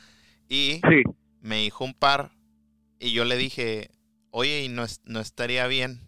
Y 0.49 0.81
Sí, 0.89 1.03
me 1.39 1.59
dijo 1.59 1.85
un 1.85 1.93
par 1.93 2.31
y 2.99 3.13
yo 3.13 3.23
le 3.23 3.37
dije, 3.37 3.91
oye, 4.29 4.65
¿y 4.65 4.67
no, 4.67 4.83
no 5.05 5.21
estaría 5.21 5.67
bien 5.67 6.01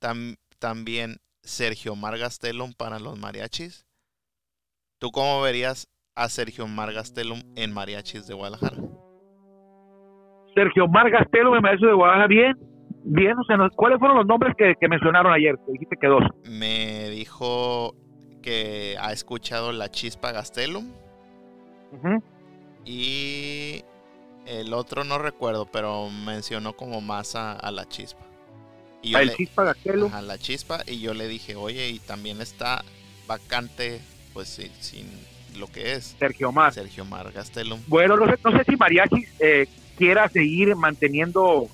tam- 0.00 0.38
también 0.58 1.18
Sergio 1.42 1.94
Mar 1.94 2.16
Gastelum 2.16 2.72
para 2.72 2.98
los 3.00 3.18
mariachis? 3.18 3.84
¿Tú 4.98 5.10
cómo 5.10 5.42
verías 5.42 5.86
a 6.14 6.30
Sergio 6.30 6.66
Mar 6.66 6.94
Gastelum 6.94 7.42
en 7.54 7.70
mariachis 7.74 8.26
de 8.26 8.32
Guadalajara? 8.32 8.78
Sergio 10.54 10.88
Mar 10.88 11.10
Gastelo, 11.10 11.50
me 11.50 11.60
maestro 11.60 11.88
de 11.88 11.94
Guadalajara, 11.94 12.28
bien, 12.28 12.56
bien, 13.04 13.38
o 13.38 13.44
sea, 13.44 13.58
no- 13.58 13.68
¿cuáles 13.76 13.98
fueron 13.98 14.16
los 14.16 14.26
nombres 14.26 14.54
que, 14.56 14.72
que 14.80 14.88
mencionaron 14.88 15.34
ayer? 15.34 15.54
Te 15.66 15.72
dijiste 15.72 15.96
que 16.00 16.06
dos. 16.06 16.22
Me 16.48 17.10
dijo 17.10 17.94
que 18.46 18.96
ha 19.00 19.12
escuchado 19.12 19.72
la 19.72 19.90
chispa 19.90 20.30
Gastelum 20.30 20.86
y 22.84 23.82
el 24.46 24.72
otro 24.72 25.02
no 25.02 25.18
recuerdo, 25.18 25.66
pero 25.66 26.08
mencionó 26.10 26.74
como 26.76 27.00
más 27.00 27.34
a, 27.34 27.52
a 27.54 27.70
la 27.72 27.88
chispa. 27.88 28.20
Y 29.02 29.10
yo 29.10 29.18
A 29.18 29.22
el 29.22 29.28
le- 29.28 29.34
Chispa 29.36 29.64
Gastelo. 29.64 30.10
a 30.12 30.22
la 30.22 30.38
chispa 30.38 30.82
y 30.86 31.00
yo 31.00 31.12
le 31.12 31.26
dije, 31.26 31.56
oye, 31.56 31.88
y 31.88 31.98
también 31.98 32.40
está 32.40 32.84
vacante, 33.26 34.00
pues 34.32 34.60
sin 34.78 35.10
lo 35.58 35.66
que 35.66 35.94
es 35.94 36.14
Sergio 36.18 36.52
Mar. 36.52 36.72
Sergio 36.72 37.04
Mar 37.04 37.32
Gastelum. 37.32 37.80
Bueno, 37.88 38.16
no 38.16 38.26
sé, 38.26 38.38
no 38.44 38.56
sé 38.56 38.62
si 38.64 38.76
Mariachi 38.76 39.26
eh, 39.40 39.66
quiera 39.98 40.28
seguir 40.28 40.76
manteniendo 40.76 41.66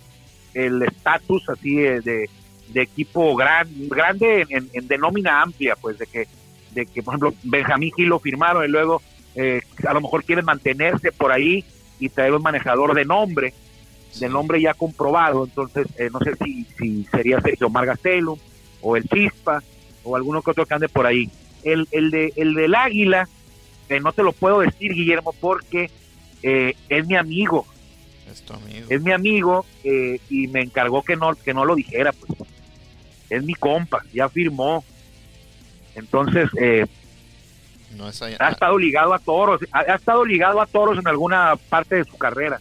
el 0.54 0.82
estatus 0.82 1.48
así 1.50 1.74
de, 1.74 2.00
de, 2.00 2.30
de 2.68 2.82
equipo 2.82 3.37
gran, 3.37 3.68
grande 3.88 4.42
en, 4.48 4.56
en- 4.56 4.70
en 4.72 4.88
de 4.88 4.96
nómina 4.98 5.42
amplia, 5.42 5.76
pues 5.76 5.98
de 5.98 6.06
que, 6.06 6.26
de 6.74 6.87
que 6.87 7.02
por 7.02 7.14
ejemplo 7.14 7.35
Benjamín 7.42 7.92
Gil 7.96 8.08
lo 8.08 8.18
firmaron 8.18 8.64
y 8.64 8.68
luego 8.68 9.02
eh, 9.35 9.61
a 9.87 9.94
lo 9.94 10.00
mejor 10.00 10.24
quieren 10.24 10.44
mantenerse 10.44 11.12
por 11.12 11.32
ahí 11.32 11.64
y 11.98 12.08
traer 12.08 12.32
un 12.35 12.42
manejador 12.42 12.94
de 12.94 13.04
nombre, 13.04 13.54
de 14.18 14.28
nombre 14.28 14.61
ya 14.61 14.74
comprobado, 14.74 15.44
entonces 15.44 15.87
eh, 15.98 16.08
no 16.12 16.18
sé 16.20 16.35
si, 16.42 16.64
si 16.78 17.04
sería 17.04 17.40
Sergio 17.40 17.70
Margastelum 17.70 18.38
o 18.80 18.96
el 18.96 19.04
Chispa 19.08 19.62
o 20.04 20.16
alguno 20.16 20.42
que 20.42 20.50
otro 20.50 20.66
que 20.66 20.74
ande 20.74 20.88
por 20.88 21.06
ahí. 21.06 21.30
El, 21.62 21.87
el, 21.92 22.11
de, 22.11 22.32
el 22.37 22.54
del 22.54 22.74
Águila, 22.74 23.28
eh, 23.88 24.00
no 24.00 24.12
te 24.12 24.22
lo 24.24 24.32
puedo 24.32 24.61
decir, 24.61 24.92
Guillermo, 24.92 25.32
porque 25.40 25.90
eh, 26.42 26.74
es 26.88 27.06
mi 27.06 27.14
amigo, 27.14 27.66
Es 28.30 28.42
tu 28.42 28.52
amigo. 28.54 28.87
es 28.88 29.00
mi 29.00 29.12
amigo 29.12 29.64
eh, 29.85 30.18
y 30.28 30.48
me 30.48 30.61
encargó 30.61 31.02
que 31.02 31.14
no, 31.14 31.35
que 31.37 31.54
no 31.54 31.64
lo 31.64 31.76
dijera, 31.76 32.12
pues. 32.12 32.32
Es 33.30 33.44
mi 33.44 33.54
compa, 33.54 34.02
ya 34.12 34.28
firmó. 34.28 34.85
Entonces, 35.94 36.48
eh, 36.61 36.87
No 37.96 38.09
es 38.09 38.20
allá- 38.22 38.38
ha 38.40 38.50
estado 38.50 38.78
ligado 38.78 39.12
a 39.14 39.18
toros, 39.18 39.61
ha, 39.72 39.81
ha 39.81 39.94
estado 39.96 40.24
ligado 40.24 40.61
a 40.61 40.66
toros 40.66 40.98
en 40.98 41.07
alguna 41.07 41.57
parte 41.68 41.96
de 41.96 42.05
su 42.05 42.16
carrera. 42.16 42.61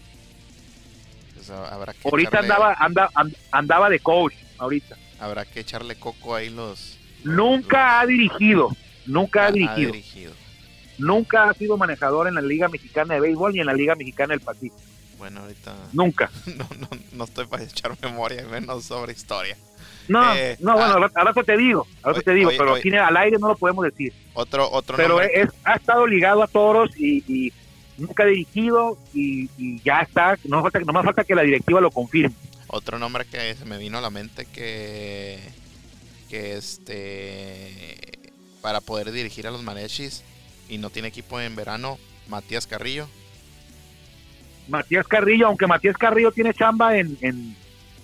pues, 1.35 1.49
habrá 1.49 1.93
que 1.93 2.07
Ahorita 2.07 2.29
echarle, 2.39 2.53
andaba, 2.53 2.75
anda, 2.79 3.09
and- 3.15 3.35
andaba 3.51 3.89
de 3.89 3.99
coach, 3.99 4.33
ahorita. 4.57 4.95
habrá 5.19 5.45
que 5.45 5.61
echarle 5.61 5.95
coco 5.95 6.35
ahí 6.35 6.49
los. 6.49 6.97
Nunca 7.23 7.99
ha 7.99 8.05
dirigido, 8.05 8.69
nunca 9.05 9.45
ha 9.47 9.51
dirigido, 9.51 9.91
dirigido. 9.91 10.33
nunca 10.97 11.49
ha 11.49 11.53
sido 11.53 11.77
manejador 11.77 12.27
en 12.27 12.35
la 12.35 12.41
Liga 12.41 12.67
Mexicana 12.67 13.13
de 13.15 13.21
Béisbol 13.21 13.53
ni 13.53 13.59
en 13.59 13.65
la 13.67 13.73
Liga 13.73 13.95
Mexicana 13.95 14.33
del 14.33 14.41
Pacífico. 14.41 14.75
Bueno, 15.17 15.41
ahorita 15.41 15.73
Nunca. 15.93 16.29
no, 16.57 16.67
no, 16.79 16.87
no 17.11 17.23
estoy 17.23 17.45
para 17.45 17.63
echar 17.63 17.95
memoria, 18.01 18.43
menos 18.45 18.85
sobre 18.85 19.13
historia. 19.13 19.55
No, 20.11 20.35
Eh, 20.35 20.57
no, 20.59 20.73
bueno, 20.73 20.87
ah. 20.87 20.93
ahora 20.93 21.11
ahora 21.15 21.43
te 21.43 21.57
digo, 21.57 21.87
ahora 22.03 22.17
Oye, 22.17 22.23
te 22.25 22.33
digo, 22.33 22.51
pero 22.57 22.75
aquí 22.75 22.89
al 22.95 23.17
aire 23.17 23.37
no 23.39 23.47
lo 23.47 23.55
podemos 23.55 23.85
decir. 23.85 24.11
Otro, 24.33 24.69
otro 24.69 24.97
Pero 24.97 25.09
nombre. 25.19 25.29
es, 25.33 25.49
ha 25.63 25.75
estado 25.75 26.05
ligado 26.05 26.43
a 26.43 26.47
toros 26.47 26.89
y, 26.97 27.23
y 27.27 27.53
nunca 27.97 28.23
ha 28.23 28.25
dirigido 28.25 28.97
y, 29.13 29.49
y 29.57 29.81
ya 29.83 29.99
está. 30.01 30.37
No 30.43 30.61
falta, 30.61 30.79
no 30.79 30.93
más 30.93 31.05
falta 31.05 31.23
que 31.23 31.35
la 31.35 31.43
directiva 31.43 31.79
lo 31.81 31.91
confirme. 31.91 32.35
Otro 32.67 32.99
nombre 32.99 33.25
que 33.25 33.55
se 33.55 33.65
me 33.65 33.77
vino 33.77 33.97
a 33.97 34.01
la 34.01 34.09
mente 34.09 34.45
que 34.45 35.39
que 36.29 36.55
este 36.57 38.19
para 38.61 38.79
poder 38.79 39.11
dirigir 39.11 39.47
a 39.47 39.51
los 39.51 39.63
mariachis 39.63 40.23
y 40.69 40.77
no 40.77 40.89
tiene 40.89 41.09
equipo 41.09 41.39
en 41.41 41.55
verano, 41.55 41.97
Matías 42.27 42.67
Carrillo. 42.67 43.07
Matías 44.67 45.07
Carrillo, 45.07 45.47
aunque 45.47 45.67
Matías 45.67 45.97
Carrillo 45.97 46.31
tiene 46.31 46.53
chamba 46.53 46.97
en, 46.97 47.17
en, 47.21 47.55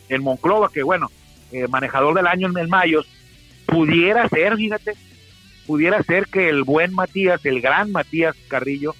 en 0.10 0.24
Monclova, 0.24 0.70
que 0.70 0.84
bueno, 0.84 1.10
eh, 1.52 1.68
manejador 1.68 2.16
del 2.16 2.28
año 2.28 2.48
en 2.50 2.58
el 2.58 2.68
Mayos, 2.68 3.08
pudiera 3.66 4.28
ser, 4.30 4.56
fíjate, 4.56 4.94
pudiera 5.66 6.02
ser 6.04 6.28
que 6.28 6.50
el 6.50 6.64
buen 6.64 6.94
Matías, 6.94 7.46
el 7.46 7.62
gran 7.62 7.92
Matías 7.92 8.36
Carrillo, 8.48 8.96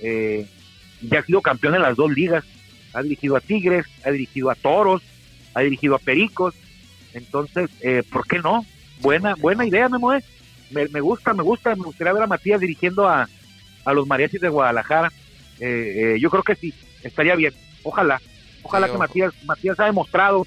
eh, 0.00 0.46
ya 1.02 1.20
ha 1.20 1.24
sido 1.24 1.40
campeón 1.42 1.74
en 1.74 1.82
las 1.82 1.96
dos 1.96 2.10
ligas. 2.12 2.44
Ha 2.92 3.02
dirigido 3.02 3.36
a 3.36 3.40
Tigres, 3.40 3.86
ha 4.04 4.10
dirigido 4.10 4.50
a 4.50 4.54
Toros, 4.54 5.02
ha 5.54 5.60
dirigido 5.60 5.96
a 5.96 5.98
Pericos. 5.98 6.54
Entonces, 7.12 7.70
eh, 7.80 8.02
¿por 8.10 8.26
qué 8.26 8.38
no? 8.38 8.64
Buena, 9.00 9.30
¿por 9.30 9.36
qué 9.36 9.42
buena 9.42 9.66
idea, 9.66 9.88
Memo. 9.88 10.12
eh. 10.14 10.22
Me, 10.70 10.86
me 10.88 11.00
gusta, 11.00 11.34
me 11.34 11.42
gusta. 11.42 11.74
Me 11.74 11.82
gustaría 11.84 12.12
ver 12.12 12.22
a 12.22 12.26
Matías 12.28 12.60
dirigiendo 12.60 13.08
a, 13.08 13.28
a 13.84 13.92
los 13.92 14.06
mariachis 14.06 14.40
de 14.40 14.48
Guadalajara. 14.48 15.12
Eh, 15.60 16.14
eh, 16.14 16.20
yo 16.20 16.30
creo 16.30 16.42
que 16.42 16.54
sí, 16.56 16.72
estaría 17.02 17.34
bien. 17.34 17.52
Ojalá, 17.82 18.20
ojalá 18.62 18.86
Sí, 18.86 18.92
que. 18.92 18.98
Matías, 18.98 19.32
Matías 19.44 19.78
ha 19.80 19.84
demostrado, 19.86 20.46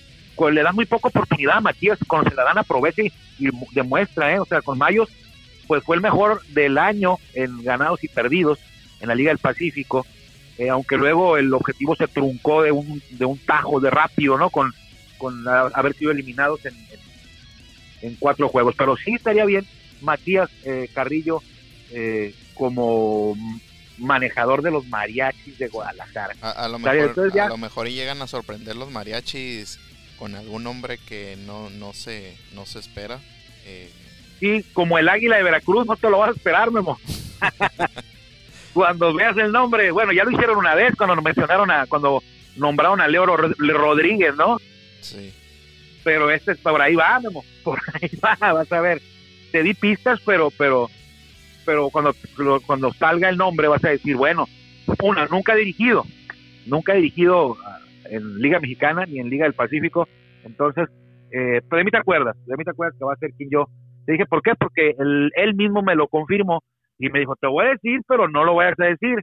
le 0.52 0.64
dan 0.64 0.76
muy 0.76 0.86
poca 0.86 1.08
oportunidad 1.10 1.58
a 1.58 1.62
Matías, 1.62 1.98
cuando 2.08 2.30
se 2.30 2.36
la 2.36 2.44
dan 2.44 2.58
aproveche 2.58 3.04
y, 3.40 3.48
y 3.48 3.52
mu- 3.52 3.68
demuestra, 3.72 4.34
¿eh? 4.34 4.40
o 4.40 4.46
sea, 4.46 4.62
con 4.62 4.78
Mayos, 4.78 5.10
pues 5.68 5.84
fue 5.84 5.96
el 5.96 6.02
mejor 6.02 6.42
del 6.48 6.78
año 6.78 7.18
en 7.34 7.64
ganados 7.64 8.04
y 8.04 8.08
perdidos 8.08 8.60
en 9.02 9.08
la 9.10 9.16
Liga 9.16 9.30
del 9.32 9.38
Pacífico, 9.40 10.06
eh, 10.58 10.70
aunque 10.70 10.98
luego 10.98 11.38
el 11.38 11.54
objetivo 11.54 11.96
se 11.96 12.08
truncó 12.08 12.62
de 12.64 12.72
un, 12.72 13.02
de 13.12 13.26
un 13.26 13.38
tajo 13.40 13.80
de 13.80 13.90
rápido, 13.90 14.38
¿no? 14.38 14.50
Con, 14.50 14.74
con 15.18 15.48
a- 15.48 15.70
haber 15.74 15.94
sido 15.96 16.12
eliminados 16.12 16.66
en, 16.66 16.74
en- 16.76 17.08
en 18.10 18.16
cuatro 18.16 18.48
juegos. 18.50 18.76
Pero 18.78 18.96
sí 18.98 19.14
estaría 19.16 19.44
bien 19.46 19.66
Matías 20.02 20.50
eh, 20.64 20.90
Carrillo 20.94 21.42
eh, 21.92 22.34
como 22.54 23.36
manejador 23.98 24.62
de 24.62 24.72
los 24.72 24.86
mariachis 24.88 25.58
de 25.58 25.68
Guadalajara. 25.70 26.36
A, 26.42 26.68
lo, 26.68 26.78
mejor, 26.80 27.16
a 27.46 27.50
lo 27.50 27.58
mejor 27.58 27.88
llegan 27.90 28.22
a 28.22 28.28
sorprender 28.28 28.76
los 28.76 28.92
mariachis 28.92 29.80
con 30.18 30.36
algún 30.36 30.64
nombre 30.64 30.98
que 30.98 31.38
no, 31.46 31.70
no, 31.70 31.94
se, 31.94 32.36
no 32.54 32.66
se 32.66 32.80
espera. 32.80 33.20
Eh. 33.66 33.90
Sí, 34.40 34.64
como 34.74 34.98
el 34.98 35.10
águila 35.10 35.38
de 35.38 35.44
Veracruz, 35.44 35.86
no 35.86 35.96
te 35.96 36.10
lo 36.10 36.20
vas 36.20 36.30
a 36.30 36.34
esperar, 36.34 36.72
Memo. 36.72 37.00
cuando 38.74 39.14
veas 39.14 39.38
el 39.38 39.52
nombre, 39.52 39.92
bueno, 39.92 40.12
ya 40.12 40.24
lo 40.24 40.32
hicieron 40.32 40.58
una 40.58 40.76
vez 40.76 40.96
cuando 40.96 41.20
mencionaron 41.22 41.72
a, 41.72 41.88
cuando 41.88 42.24
nombraron 42.56 43.02
a 43.02 43.08
Leo 43.08 43.26
Rodríguez, 43.26 44.36
¿no? 44.36 44.58
Sí. 45.02 45.34
Pero 46.04 46.30
este 46.32 46.56
por 46.56 46.82
ahí 46.82 46.96
va, 46.96 47.20
Memo, 47.20 47.44
por 47.64 47.80
ahí 47.94 48.10
va, 48.24 48.54
vas 48.54 48.72
a 48.72 48.82
ver. 48.82 49.02
Te 49.52 49.64
di 49.64 49.74
pistas, 49.74 50.20
pero, 50.26 50.52
pero, 50.52 50.90
pero 51.66 51.90
cuando, 51.90 52.16
cuando 52.66 52.94
salga 52.94 53.30
el 53.30 53.38
nombre 53.38 53.68
vas 53.68 53.84
a 53.84 53.90
decir, 53.90 54.16
bueno, 54.16 54.48
una, 55.02 55.26
nunca 55.26 55.56
dirigido, 55.56 56.06
nunca 56.66 56.94
he 56.94 56.98
dirigido 56.98 57.58
en 58.10 58.40
Liga 58.40 58.60
Mexicana 58.60 59.06
ni 59.06 59.20
en 59.20 59.30
Liga 59.30 59.46
del 59.46 59.54
Pacífico, 59.54 60.08
entonces, 60.44 60.88
eh, 61.32 61.62
pero 61.70 61.78
de 61.78 61.84
mí 61.84 61.92
te 61.92 61.98
acuerdas, 61.98 62.36
de 62.46 62.58
mí 62.58 62.64
te 62.64 62.72
acuerdas 62.72 62.98
que 62.98 63.06
va 63.06 63.14
a 63.14 63.18
ser 63.18 63.32
quien 63.34 63.50
yo. 63.50 63.68
Te 64.06 64.14
dije, 64.14 64.26
¿por 64.26 64.42
qué? 64.42 64.54
Porque 64.58 64.96
él, 64.98 65.56
mismo 65.56 65.82
me 65.82 65.96
lo 65.96 66.08
confirmó 66.08 66.64
y 66.98 67.10
me 67.10 67.20
dijo, 67.20 67.36
te 67.36 67.48
voy 67.48 67.66
a 67.66 67.70
decir, 67.70 68.02
pero 68.08 68.28
no 68.28 68.44
lo 68.46 68.54
voy 68.54 68.66
a 68.66 68.74
decir, 68.78 69.22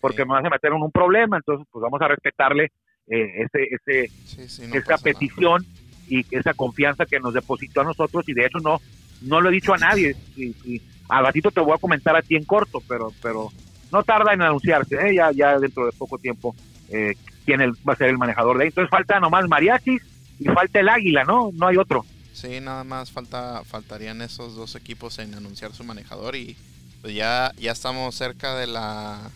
porque 0.00 0.24
me 0.24 0.32
vas 0.32 0.44
a 0.44 0.50
meter 0.50 0.72
en 0.72 0.82
un 0.82 0.90
problema, 0.90 1.36
entonces 1.36 1.66
pues 1.70 1.82
vamos 1.82 2.00
a 2.00 2.08
respetarle 2.08 2.72
eh, 3.06 3.44
ese, 3.44 3.68
ese, 3.70 4.78
esa 4.78 4.96
petición 4.96 5.62
y 6.08 6.24
esa 6.34 6.54
confianza 6.54 7.04
que 7.04 7.20
nos 7.20 7.34
depositó 7.34 7.82
a 7.82 7.84
nosotros 7.84 8.26
y 8.28 8.32
de 8.32 8.46
hecho 8.46 8.58
no, 8.58 8.78
no 9.22 9.40
lo 9.40 9.50
he 9.50 9.52
dicho 9.52 9.74
a 9.74 9.78
nadie. 9.78 10.16
Y, 10.36 10.46
y 10.64 10.82
al 11.08 11.26
ratito 11.26 11.50
te 11.50 11.60
voy 11.60 11.74
a 11.74 11.80
comentar 11.80 12.16
a 12.16 12.22
ti 12.22 12.36
en 12.36 12.44
corto, 12.44 12.80
pero, 12.88 13.12
pero 13.22 13.50
no 13.92 14.02
tarda 14.02 14.32
en 14.32 14.42
anunciarse, 14.42 14.96
¿eh? 14.96 15.14
ya, 15.14 15.30
ya 15.32 15.58
dentro 15.58 15.86
de 15.86 15.92
poco 15.92 16.18
tiempo 16.18 16.54
eh, 16.90 17.14
quién 17.44 17.60
va 17.88 17.92
a 17.92 17.96
ser 17.96 18.08
el 18.08 18.18
manejador 18.18 18.58
de 18.58 18.64
ahí. 18.64 18.68
Entonces 18.68 18.90
falta 18.90 19.20
nomás 19.20 19.48
mariachis 19.48 20.02
y 20.38 20.44
falta 20.46 20.80
el 20.80 20.88
águila, 20.88 21.24
¿no? 21.24 21.50
No 21.52 21.66
hay 21.66 21.76
otro. 21.76 22.04
Sí, 22.32 22.60
nada 22.60 22.84
más 22.84 23.12
falta 23.12 23.62
faltarían 23.64 24.20
esos 24.22 24.56
dos 24.56 24.74
equipos 24.74 25.18
en 25.18 25.34
anunciar 25.34 25.72
su 25.72 25.84
manejador 25.84 26.34
y 26.34 26.56
pues 27.00 27.14
ya 27.14 27.52
ya 27.56 27.72
estamos 27.72 28.14
cerca 28.14 28.56
de 28.56 28.66
la 28.66 29.30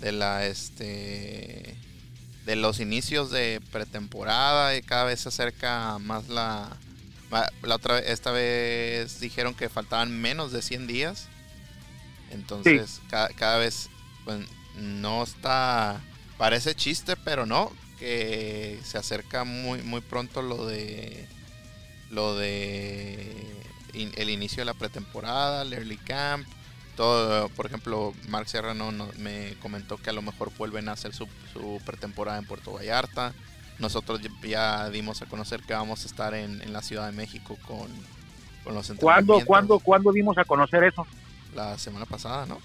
de 0.00 0.12
la 0.12 0.46
este 0.46 1.76
de 2.44 2.56
los 2.56 2.80
inicios 2.80 3.30
de 3.30 3.60
pretemporada 3.70 4.76
y 4.76 4.82
cada 4.82 5.04
vez 5.04 5.20
se 5.20 5.28
acerca 5.28 5.98
más 5.98 6.28
la 6.28 6.76
la 7.62 7.74
otra 7.74 7.98
esta 7.98 8.30
vez 8.30 9.20
dijeron 9.20 9.54
que 9.54 9.68
faltaban 9.68 10.20
menos 10.20 10.52
de 10.52 10.62
100 10.62 10.86
días. 10.86 11.28
Entonces, 12.30 13.00
cada, 13.08 13.58
vez 13.58 13.88
pues, 14.24 14.40
no 14.76 15.22
está 15.22 16.00
parece 16.38 16.74
chiste, 16.74 17.16
pero 17.16 17.46
no, 17.46 17.72
que 17.98 18.78
se 18.84 18.98
acerca 18.98 19.44
muy 19.44 19.82
muy 19.82 20.00
pronto 20.00 20.42
lo 20.42 20.66
de 20.66 21.26
lo 22.10 22.36
de 22.36 23.44
el 23.92 24.30
inicio 24.30 24.60
de 24.60 24.66
la 24.66 24.74
pretemporada, 24.74 25.62
el 25.62 25.72
early 25.72 25.96
camp, 25.96 26.46
todo, 26.96 27.48
por 27.50 27.66
ejemplo, 27.66 28.14
Mark 28.28 28.48
Serrano 28.48 28.90
me 29.18 29.54
comentó 29.60 29.98
que 29.98 30.10
a 30.10 30.12
lo 30.14 30.22
mejor 30.22 30.50
vuelven 30.56 30.88
a 30.88 30.92
hacer 30.92 31.14
su, 31.14 31.28
su 31.52 31.80
pretemporada 31.84 32.38
en 32.38 32.46
Puerto 32.46 32.72
Vallarta. 32.72 33.34
Nosotros 33.78 34.20
ya 34.42 34.88
dimos 34.88 35.20
a 35.20 35.26
conocer 35.26 35.60
que 35.62 35.74
vamos 35.74 36.02
a 36.02 36.06
estar 36.06 36.34
en, 36.34 36.72
la 36.72 36.80
Ciudad 36.80 37.06
de 37.06 37.12
México 37.12 37.58
con, 37.66 37.88
con 38.64 38.74
los 38.74 38.90
¿Cuándo, 38.98 39.40
¿Cuándo, 39.44 39.78
¿Cuándo 39.78 40.10
dimos 40.12 40.38
a 40.38 40.44
conocer 40.44 40.84
eso? 40.84 41.06
La 41.54 41.76
semana 41.76 42.06
pasada, 42.06 42.46
¿no? 42.46 42.58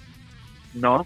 No. 0.74 1.06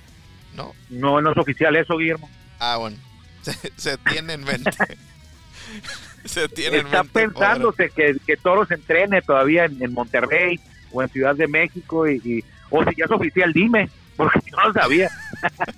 No. 0.56 0.74
No, 0.90 1.22
no 1.22 1.32
es 1.32 1.38
oficial 1.38 1.76
eso, 1.76 1.98
Guillermo. 1.98 2.30
Ah, 2.60 2.78
bueno. 2.78 2.98
Se, 3.78 3.98
tiene 3.98 4.34
en 4.34 4.44
mente. 4.44 4.72
se 6.26 6.48
tiene 6.50 6.78
Está 6.78 7.02
en 7.02 7.06
mente. 7.06 7.12
pensándose 7.14 7.90
que, 7.90 8.16
que 8.26 8.38
Toro 8.38 8.66
se 8.66 8.74
entrene 8.74 9.22
todavía 9.22 9.66
en, 9.66 9.94
Monterrey 9.94 10.60
o 10.92 11.04
en 11.04 11.10
Ciudad 11.10 11.36
de 11.36 11.48
México 11.48 12.08
y, 12.10 12.44
o 12.72 12.84
si 12.84 12.96
ya 12.96 13.06
es 13.06 13.12
oficial, 13.12 13.54
dime, 13.54 13.90
porque 14.16 14.40
yo 14.50 14.58
no 14.58 14.68
lo 14.68 14.74
sabía. 14.74 15.10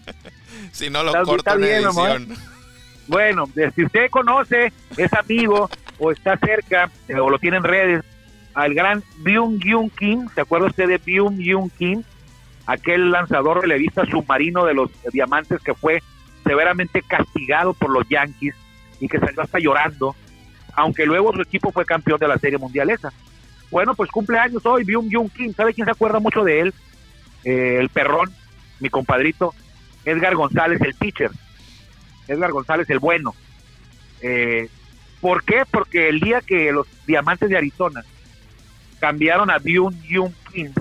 si 0.72 0.90
no 0.90 1.04
lo 1.04 1.12
corto 1.24 1.54
en 1.56 1.64
edición. 1.64 2.38
Bueno, 3.08 3.50
si 3.76 3.84
usted 3.84 4.10
conoce, 4.10 4.72
es 4.96 5.14
amigo 5.14 5.70
o 5.98 6.12
está 6.12 6.38
cerca 6.38 6.92
eh, 7.08 7.16
o 7.16 7.30
lo 7.30 7.40
tiene 7.40 7.58
en 7.58 7.64
redes, 7.64 8.04
al 8.54 8.74
gran 8.74 9.04
Byung 9.20 9.60
Yoon 9.64 9.90
Kim, 9.90 10.28
¿se 10.34 10.42
acuerda 10.42 10.68
usted 10.68 10.88
de 10.88 10.98
Byung 10.98 11.38
Yoon 11.38 11.70
Kim? 11.70 12.04
Aquel 12.66 13.12
lanzador 13.12 13.62
relevista 13.62 14.06
submarino 14.06 14.66
de 14.66 14.74
los 14.74 14.90
diamantes 15.14 15.62
que 15.62 15.74
fue 15.74 16.02
severamente 16.48 17.02
castigado 17.02 17.74
por 17.74 17.90
los 17.90 18.08
Yankees 18.08 18.56
y 19.00 19.08
que 19.08 19.20
salió 19.20 19.42
hasta 19.42 19.60
llorando, 19.60 20.16
aunque 20.74 21.06
luego 21.06 21.34
su 21.34 21.42
equipo 21.42 21.72
fue 21.72 21.86
campeón 21.86 22.20
de 22.20 22.28
la 22.28 22.38
Serie 22.38 22.58
Mundial 22.58 22.90
esa. 22.90 23.12
Bueno, 23.70 23.94
pues 23.96 24.10
cumpleaños 24.10 24.66
hoy, 24.66 24.84
Byung 24.84 25.10
Yoon 25.10 25.30
Kim, 25.30 25.54
¿sabe 25.54 25.74
quién 25.74 25.86
se 25.86 25.92
acuerda 25.92 26.20
mucho 26.20 26.44
de 26.44 26.62
él? 26.62 26.74
Eh, 27.44 27.78
el 27.80 27.90
perrón, 27.90 28.34
mi 28.80 28.90
compadrito, 28.90 29.54
Edgar 30.06 30.36
González, 30.36 30.80
el 30.82 30.94
pitcher 30.96 31.32
Edgar 32.28 32.52
González 32.52 32.90
el 32.90 33.00
bueno. 33.00 33.36
Eh, 34.22 34.70
¿Por 35.22 35.44
qué? 35.44 35.64
Porque 35.70 36.10
el 36.10 36.20
día 36.20 36.42
que 36.42 36.72
los 36.72 36.88
Diamantes 37.06 37.50
de 37.50 37.58
Arizona 37.58 38.04
cambiaron 39.00 39.50
a 39.50 39.58
Byung 39.58 39.96
Young 40.04 40.34
Kim, 40.52 40.74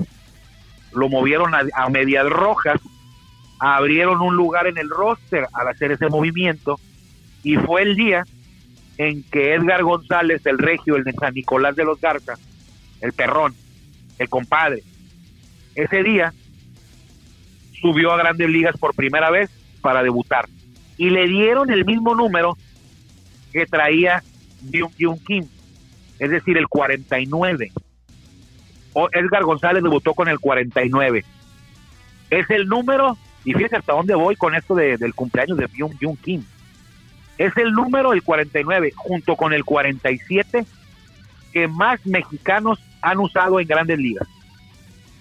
lo 0.93 1.09
movieron 1.09 1.53
a, 1.55 1.89
medias 1.89 2.29
rojas, 2.29 2.81
abrieron 3.59 4.21
un 4.21 4.37
lugar 4.37 4.67
en 4.67 4.79
el 4.79 4.89
roster 4.89 5.47
al 5.53 5.69
hacer 5.69 5.93
ese 5.93 6.09
movimiento 6.09 6.79
y 7.43 7.57
fue 7.57 7.83
el 7.83 7.97
día 7.97 8.25
en 8.99 9.23
que 9.25 9.55
Edgar 9.55 9.83
González, 9.83 10.45
el 10.47 10.59
regio, 10.59 10.97
el 10.97 11.05
de 11.05 11.13
San 11.13 11.35
Nicolás 11.35 11.77
de 11.77 11.85
los 11.85 12.01
Garza, 12.01 12.35
el 13.01 13.13
perrón, 13.13 13.55
el 14.19 14.29
compadre, 14.29 14.83
ese 15.75 16.03
día 16.03 16.33
subió 17.81 18.13
a 18.13 18.17
grandes 18.17 18.49
ligas 18.49 18.77
por 18.79 18.95
primera 18.95 19.31
vez 19.31 19.51
para 19.83 20.03
debutar 20.03 20.47
y 20.97 21.11
le 21.11 21.27
dieron 21.27 21.71
el 21.71 21.85
mismo 21.85 22.15
número 22.15 22.57
que 23.53 23.67
traía 23.67 24.23
Byung 24.63 25.19
Kim, 25.25 25.47
es 26.19 26.31
decir, 26.31 26.57
el 26.57 26.69
49. 26.69 27.73
O 28.95 29.09
Edgar 29.13 29.45
González 29.45 29.83
debutó 29.83 30.15
con 30.15 30.29
el 30.29 30.41
49. 30.41 31.25
Es 32.31 32.51
el 32.51 32.67
número, 32.67 33.17
y 33.47 33.55
fíjense 33.55 33.77
hasta 33.77 33.93
dónde 33.93 34.15
voy 34.17 34.35
con 34.35 34.57
esto 34.57 34.75
del 34.75 35.15
cumpleaños 35.15 35.57
de 35.57 35.69
Byung 35.69 35.95
Jung 36.01 36.19
Kim. 36.19 36.45
Es 37.39 37.57
el 37.57 37.73
número 37.73 38.13
el 38.13 38.23
49, 38.23 38.93
junto 38.97 39.37
con 39.37 39.53
el 39.53 39.65
47, 39.65 40.67
que 41.53 41.69
más 41.69 42.05
mexicanos 42.05 42.81
han 43.01 43.21
usado 43.21 43.61
en 43.61 43.69
grandes 43.69 44.01
ligas. 44.01 44.27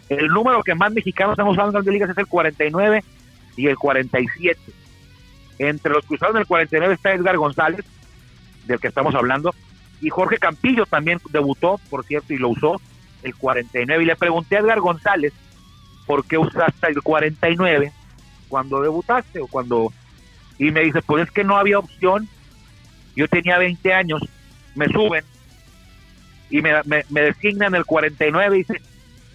El 0.09 0.29
número 0.29 0.63
que 0.63 0.73
más 0.73 0.91
mexicanos 0.91 1.38
han 1.38 1.47
usado 1.47 1.67
en 1.67 1.73
grandes 1.73 1.93
ligas 1.93 2.09
es 2.09 2.17
el 2.17 2.25
49 2.25 3.03
y 3.57 3.67
el 3.67 3.77
47 3.77 4.59
entre 5.59 5.93
los 5.93 6.03
cruzados 6.03 6.33
del 6.33 6.47
49 6.47 6.95
está 6.95 7.13
Edgar 7.13 7.38
González, 7.38 7.85
del 8.65 8.79
que 8.79 8.88
estamos 8.88 9.13
hablando, 9.13 9.53
y 10.01 10.09
Jorge 10.09 10.39
Campillo 10.39 10.88
también 10.88 11.19
debutó, 11.29 11.79
por 11.91 12.03
cierto, 12.03 12.33
y 12.33 12.38
lo 12.38 12.49
usó 12.49 12.81
el 13.21 13.35
49. 13.35 14.03
Y 14.03 14.05
le 14.07 14.15
pregunté 14.15 14.57
a 14.57 14.61
Edgar 14.61 14.79
González, 14.79 15.31
¿por 16.07 16.25
qué 16.25 16.39
usaste 16.39 16.88
el 16.88 17.03
49 17.03 17.93
cuando 18.47 18.81
debutaste 18.81 19.39
o 19.39 19.47
cuando... 19.47 19.91
Y 20.58 20.71
me 20.71 20.81
dice, 20.81 21.01
pues 21.01 21.25
es 21.25 21.31
que 21.31 21.43
no 21.43 21.58
había 21.58 21.79
opción. 21.79 22.29
Yo 23.15 23.27
tenía 23.27 23.58
20 23.58 23.93
años, 23.93 24.21
me 24.73 24.88
suben 24.88 25.23
y 26.49 26.62
me, 26.62 26.71
me, 26.86 27.21
designan 27.21 27.75
el 27.75 27.86
49 27.86 28.55
y 28.55 28.60
dice, 28.60 28.81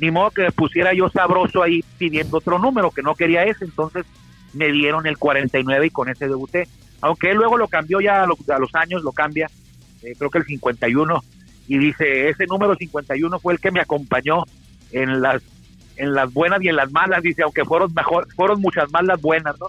ni 0.00 0.10
modo 0.10 0.30
que 0.30 0.42
me 0.42 0.52
pusiera 0.52 0.94
yo 0.94 1.08
sabroso 1.10 1.62
ahí 1.62 1.84
pidiendo 1.98 2.38
otro 2.38 2.58
número, 2.58 2.90
que 2.90 3.02
no 3.02 3.14
quería 3.14 3.44
ese. 3.44 3.64
Entonces 3.64 4.06
me 4.52 4.70
dieron 4.72 5.06
el 5.06 5.18
49 5.18 5.86
y 5.86 5.90
con 5.90 6.08
ese 6.08 6.28
debuté. 6.28 6.68
Aunque 7.00 7.30
él 7.30 7.36
luego 7.36 7.56
lo 7.56 7.68
cambió 7.68 8.00
ya 8.00 8.22
a 8.22 8.26
los, 8.26 8.74
años, 8.74 9.02
lo 9.02 9.12
cambia, 9.12 9.50
eh, 10.02 10.14
creo 10.18 10.30
que 10.30 10.38
el 10.38 10.44
51, 10.44 11.22
y 11.66 11.78
dice, 11.78 12.28
ese 12.28 12.46
número 12.46 12.74
51 12.74 13.38
fue 13.38 13.54
el 13.54 13.60
que 13.60 13.70
me 13.70 13.80
acompañó 13.80 14.44
en 14.92 15.22
las 15.22 15.42
en 16.00 16.14
las 16.14 16.32
buenas 16.32 16.62
y 16.62 16.68
en 16.68 16.76
las 16.76 16.90
malas, 16.90 17.22
dice, 17.22 17.42
aunque 17.42 17.64
fueron 17.64 17.92
mejor, 17.92 18.26
fueron 18.34 18.60
muchas 18.62 18.90
más 18.90 19.04
las 19.04 19.20
buenas, 19.20 19.54
¿no? 19.60 19.66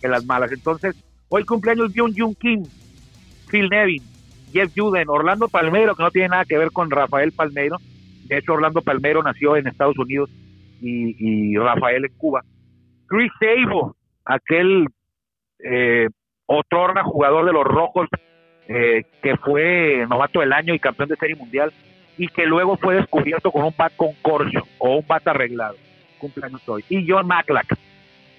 Que 0.00 0.08
las 0.08 0.24
malas. 0.24 0.50
Entonces, 0.50 0.96
hoy 1.28 1.44
cumpleaños 1.44 1.92
Jun 1.94 2.14
Jun 2.16 2.34
Kim, 2.36 2.64
Phil 3.50 3.68
Nevin, 3.68 4.02
Jeff 4.50 4.72
Juden, 4.74 5.10
Orlando 5.10 5.46
Palmero, 5.46 5.94
que 5.94 6.02
no 6.02 6.10
tiene 6.10 6.28
nada 6.28 6.46
que 6.46 6.56
ver 6.56 6.70
con 6.70 6.90
Rafael 6.90 7.32
Palmero. 7.32 7.76
De 8.24 8.38
hecho, 8.38 8.54
Orlando 8.54 8.80
Palmero 8.80 9.22
nació 9.22 9.56
en 9.56 9.66
Estados 9.66 9.98
Unidos 9.98 10.30
y, 10.80 11.52
y 11.52 11.58
Rafael 11.58 12.06
en 12.06 12.12
Cuba. 12.16 12.42
Chris 13.06 13.30
Sabo, 13.38 13.94
aquel 14.24 14.86
eh, 15.58 16.08
otrora 16.46 17.04
jugador 17.04 17.44
de 17.44 17.52
los 17.52 17.64
Rojos 17.64 18.08
eh, 18.68 19.04
que 19.22 19.36
fue 19.36 20.06
novato 20.08 20.40
del 20.40 20.54
año 20.54 20.72
y 20.72 20.78
campeón 20.78 21.10
de 21.10 21.16
serie 21.16 21.36
mundial 21.36 21.70
y 22.16 22.28
que 22.28 22.46
luego 22.46 22.76
fue 22.76 22.94
descubierto 22.96 23.50
con 23.50 23.64
un 23.64 23.74
bat 23.76 23.92
con 23.96 24.12
corcho 24.22 24.66
o 24.78 24.96
un 24.96 25.06
bat 25.06 25.26
arreglado. 25.26 25.76
Cumpleaños 26.18 26.62
hoy. 26.68 26.84
Y 26.88 27.06
John 27.08 27.26
Maclack 27.26 27.76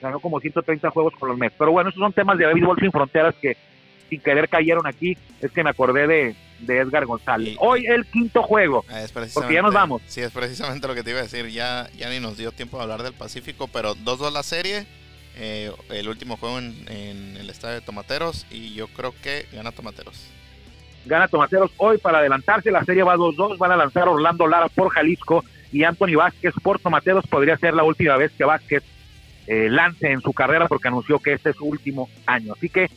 ganó 0.01 0.19
como 0.19 0.39
130 0.39 0.89
juegos 0.89 1.13
con 1.19 1.29
los 1.29 1.37
Mets. 1.37 1.55
Pero 1.57 1.71
bueno, 1.71 1.89
esos 1.89 1.99
son 1.99 2.13
temas 2.13 2.37
de 2.37 2.45
béisbol 2.45 2.77
sin 2.79 2.91
fronteras 2.91 3.35
que 3.41 3.57
sin 4.09 4.19
querer 4.21 4.47
cayeron 4.47 4.87
aquí. 4.87 5.17
Es 5.41 5.51
que 5.51 5.63
me 5.63 5.69
acordé 5.69 6.07
de, 6.07 6.35
de 6.59 6.77
Edgar 6.77 7.05
González. 7.05 7.55
Hoy 7.59 7.85
el 7.85 8.05
quinto 8.05 8.41
juego. 8.43 8.85
Ah, 8.89 9.03
porque 9.33 9.53
ya 9.53 9.61
nos 9.61 9.73
vamos. 9.73 10.01
Sí, 10.07 10.21
es 10.21 10.31
precisamente 10.31 10.87
lo 10.87 10.95
que 10.95 11.03
te 11.03 11.11
iba 11.11 11.19
a 11.19 11.23
decir. 11.23 11.47
Ya, 11.49 11.89
ya 11.97 12.09
ni 12.09 12.19
nos 12.19 12.37
dio 12.37 12.51
tiempo 12.51 12.77
de 12.77 12.83
hablar 12.83 13.03
del 13.03 13.13
Pacífico, 13.13 13.67
pero 13.67 13.95
2-2 13.95 14.31
la 14.31 14.43
serie. 14.43 14.85
Eh, 15.37 15.69
el 15.89 16.07
último 16.07 16.37
juego 16.37 16.59
en, 16.59 16.73
en, 16.87 17.35
el 17.35 17.49
estadio 17.49 17.75
de 17.75 17.81
Tomateros 17.81 18.47
y 18.49 18.73
yo 18.73 18.87
creo 18.87 19.13
que 19.21 19.45
gana 19.51 19.73
Tomateros. 19.73 20.29
Gana 21.05 21.27
Tomateros 21.27 21.71
hoy 21.77 21.97
para 21.97 22.19
adelantarse, 22.19 22.71
la 22.71 22.83
serie 22.83 23.03
va 23.03 23.15
2-2, 23.15 23.57
van 23.57 23.71
a 23.71 23.77
lanzar 23.77 24.07
Orlando 24.07 24.47
Lara 24.47 24.67
por 24.69 24.89
Jalisco 24.89 25.43
y 25.71 25.83
Anthony 25.83 26.15
Vázquez 26.15 26.53
por 26.63 26.79
Tomateros. 26.79 27.27
Podría 27.27 27.57
ser 27.57 27.73
la 27.73 27.83
última 27.83 28.17
vez 28.17 28.31
que 28.31 28.45
Vázquez 28.45 28.83
eh, 29.47 29.69
lance 29.69 30.11
en 30.11 30.21
su 30.21 30.33
carrera 30.33 30.67
porque 30.67 30.87
anunció 30.87 31.19
que 31.19 31.33
este 31.33 31.51
es 31.51 31.55
su 31.55 31.65
último 31.65 32.09
año. 32.25 32.53
Así 32.53 32.69
que 32.69 32.89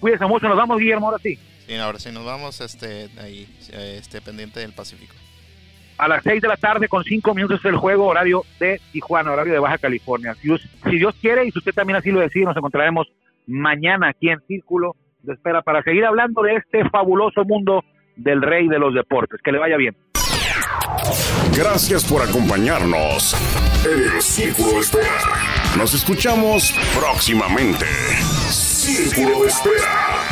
cuídense 0.00 0.26
mucho, 0.26 0.48
nos 0.48 0.56
vamos 0.56 0.78
Guillermo, 0.78 1.06
ahora 1.06 1.18
sí. 1.22 1.38
Sí, 1.66 1.76
ahora 1.76 1.98
sí 1.98 2.10
nos 2.10 2.24
vamos 2.24 2.60
este, 2.60 3.08
ahí, 3.20 3.48
este, 3.72 4.20
pendiente 4.20 4.60
del 4.60 4.72
Pacífico. 4.72 5.14
A 5.98 6.08
las 6.08 6.24
6 6.24 6.42
de 6.42 6.48
la 6.48 6.56
tarde 6.56 6.88
con 6.88 7.04
5 7.04 7.34
minutos 7.34 7.60
es 7.60 7.66
el 7.66 7.76
juego 7.76 8.06
horario 8.06 8.44
de 8.58 8.80
Tijuana, 8.90 9.30
horario 9.30 9.52
de 9.52 9.60
Baja 9.60 9.78
California. 9.78 10.34
Si 10.34 10.48
Dios, 10.98 11.14
quiere 11.20 11.46
y 11.46 11.52
si 11.52 11.58
usted 11.58 11.72
también 11.72 11.96
así 11.96 12.10
lo 12.10 12.18
decide, 12.18 12.46
nos 12.46 12.56
encontraremos 12.56 13.06
mañana 13.46 14.08
aquí 14.08 14.28
en 14.28 14.40
Círculo 14.48 14.96
de 15.22 15.34
Espera 15.34 15.62
para 15.62 15.82
seguir 15.82 16.04
hablando 16.04 16.42
de 16.42 16.56
este 16.56 16.88
fabuloso 16.90 17.44
mundo 17.44 17.84
del 18.16 18.42
rey 18.42 18.68
de 18.68 18.78
los 18.78 18.94
deportes. 18.94 19.40
Que 19.42 19.52
le 19.52 19.58
vaya 19.58 19.76
bien. 19.76 19.96
Gracias 21.56 22.04
por 22.10 22.22
acompañarnos 22.22 23.34
en 23.84 24.14
el 24.14 24.22
Círculo 24.22 24.74
de 24.74 24.80
Espera. 24.80 25.06
Nos 25.76 25.94
escuchamos 25.94 26.72
próximamente. 26.98 27.86
Círculo 28.48 29.42
de 29.42 29.48
Espera. 29.48 30.31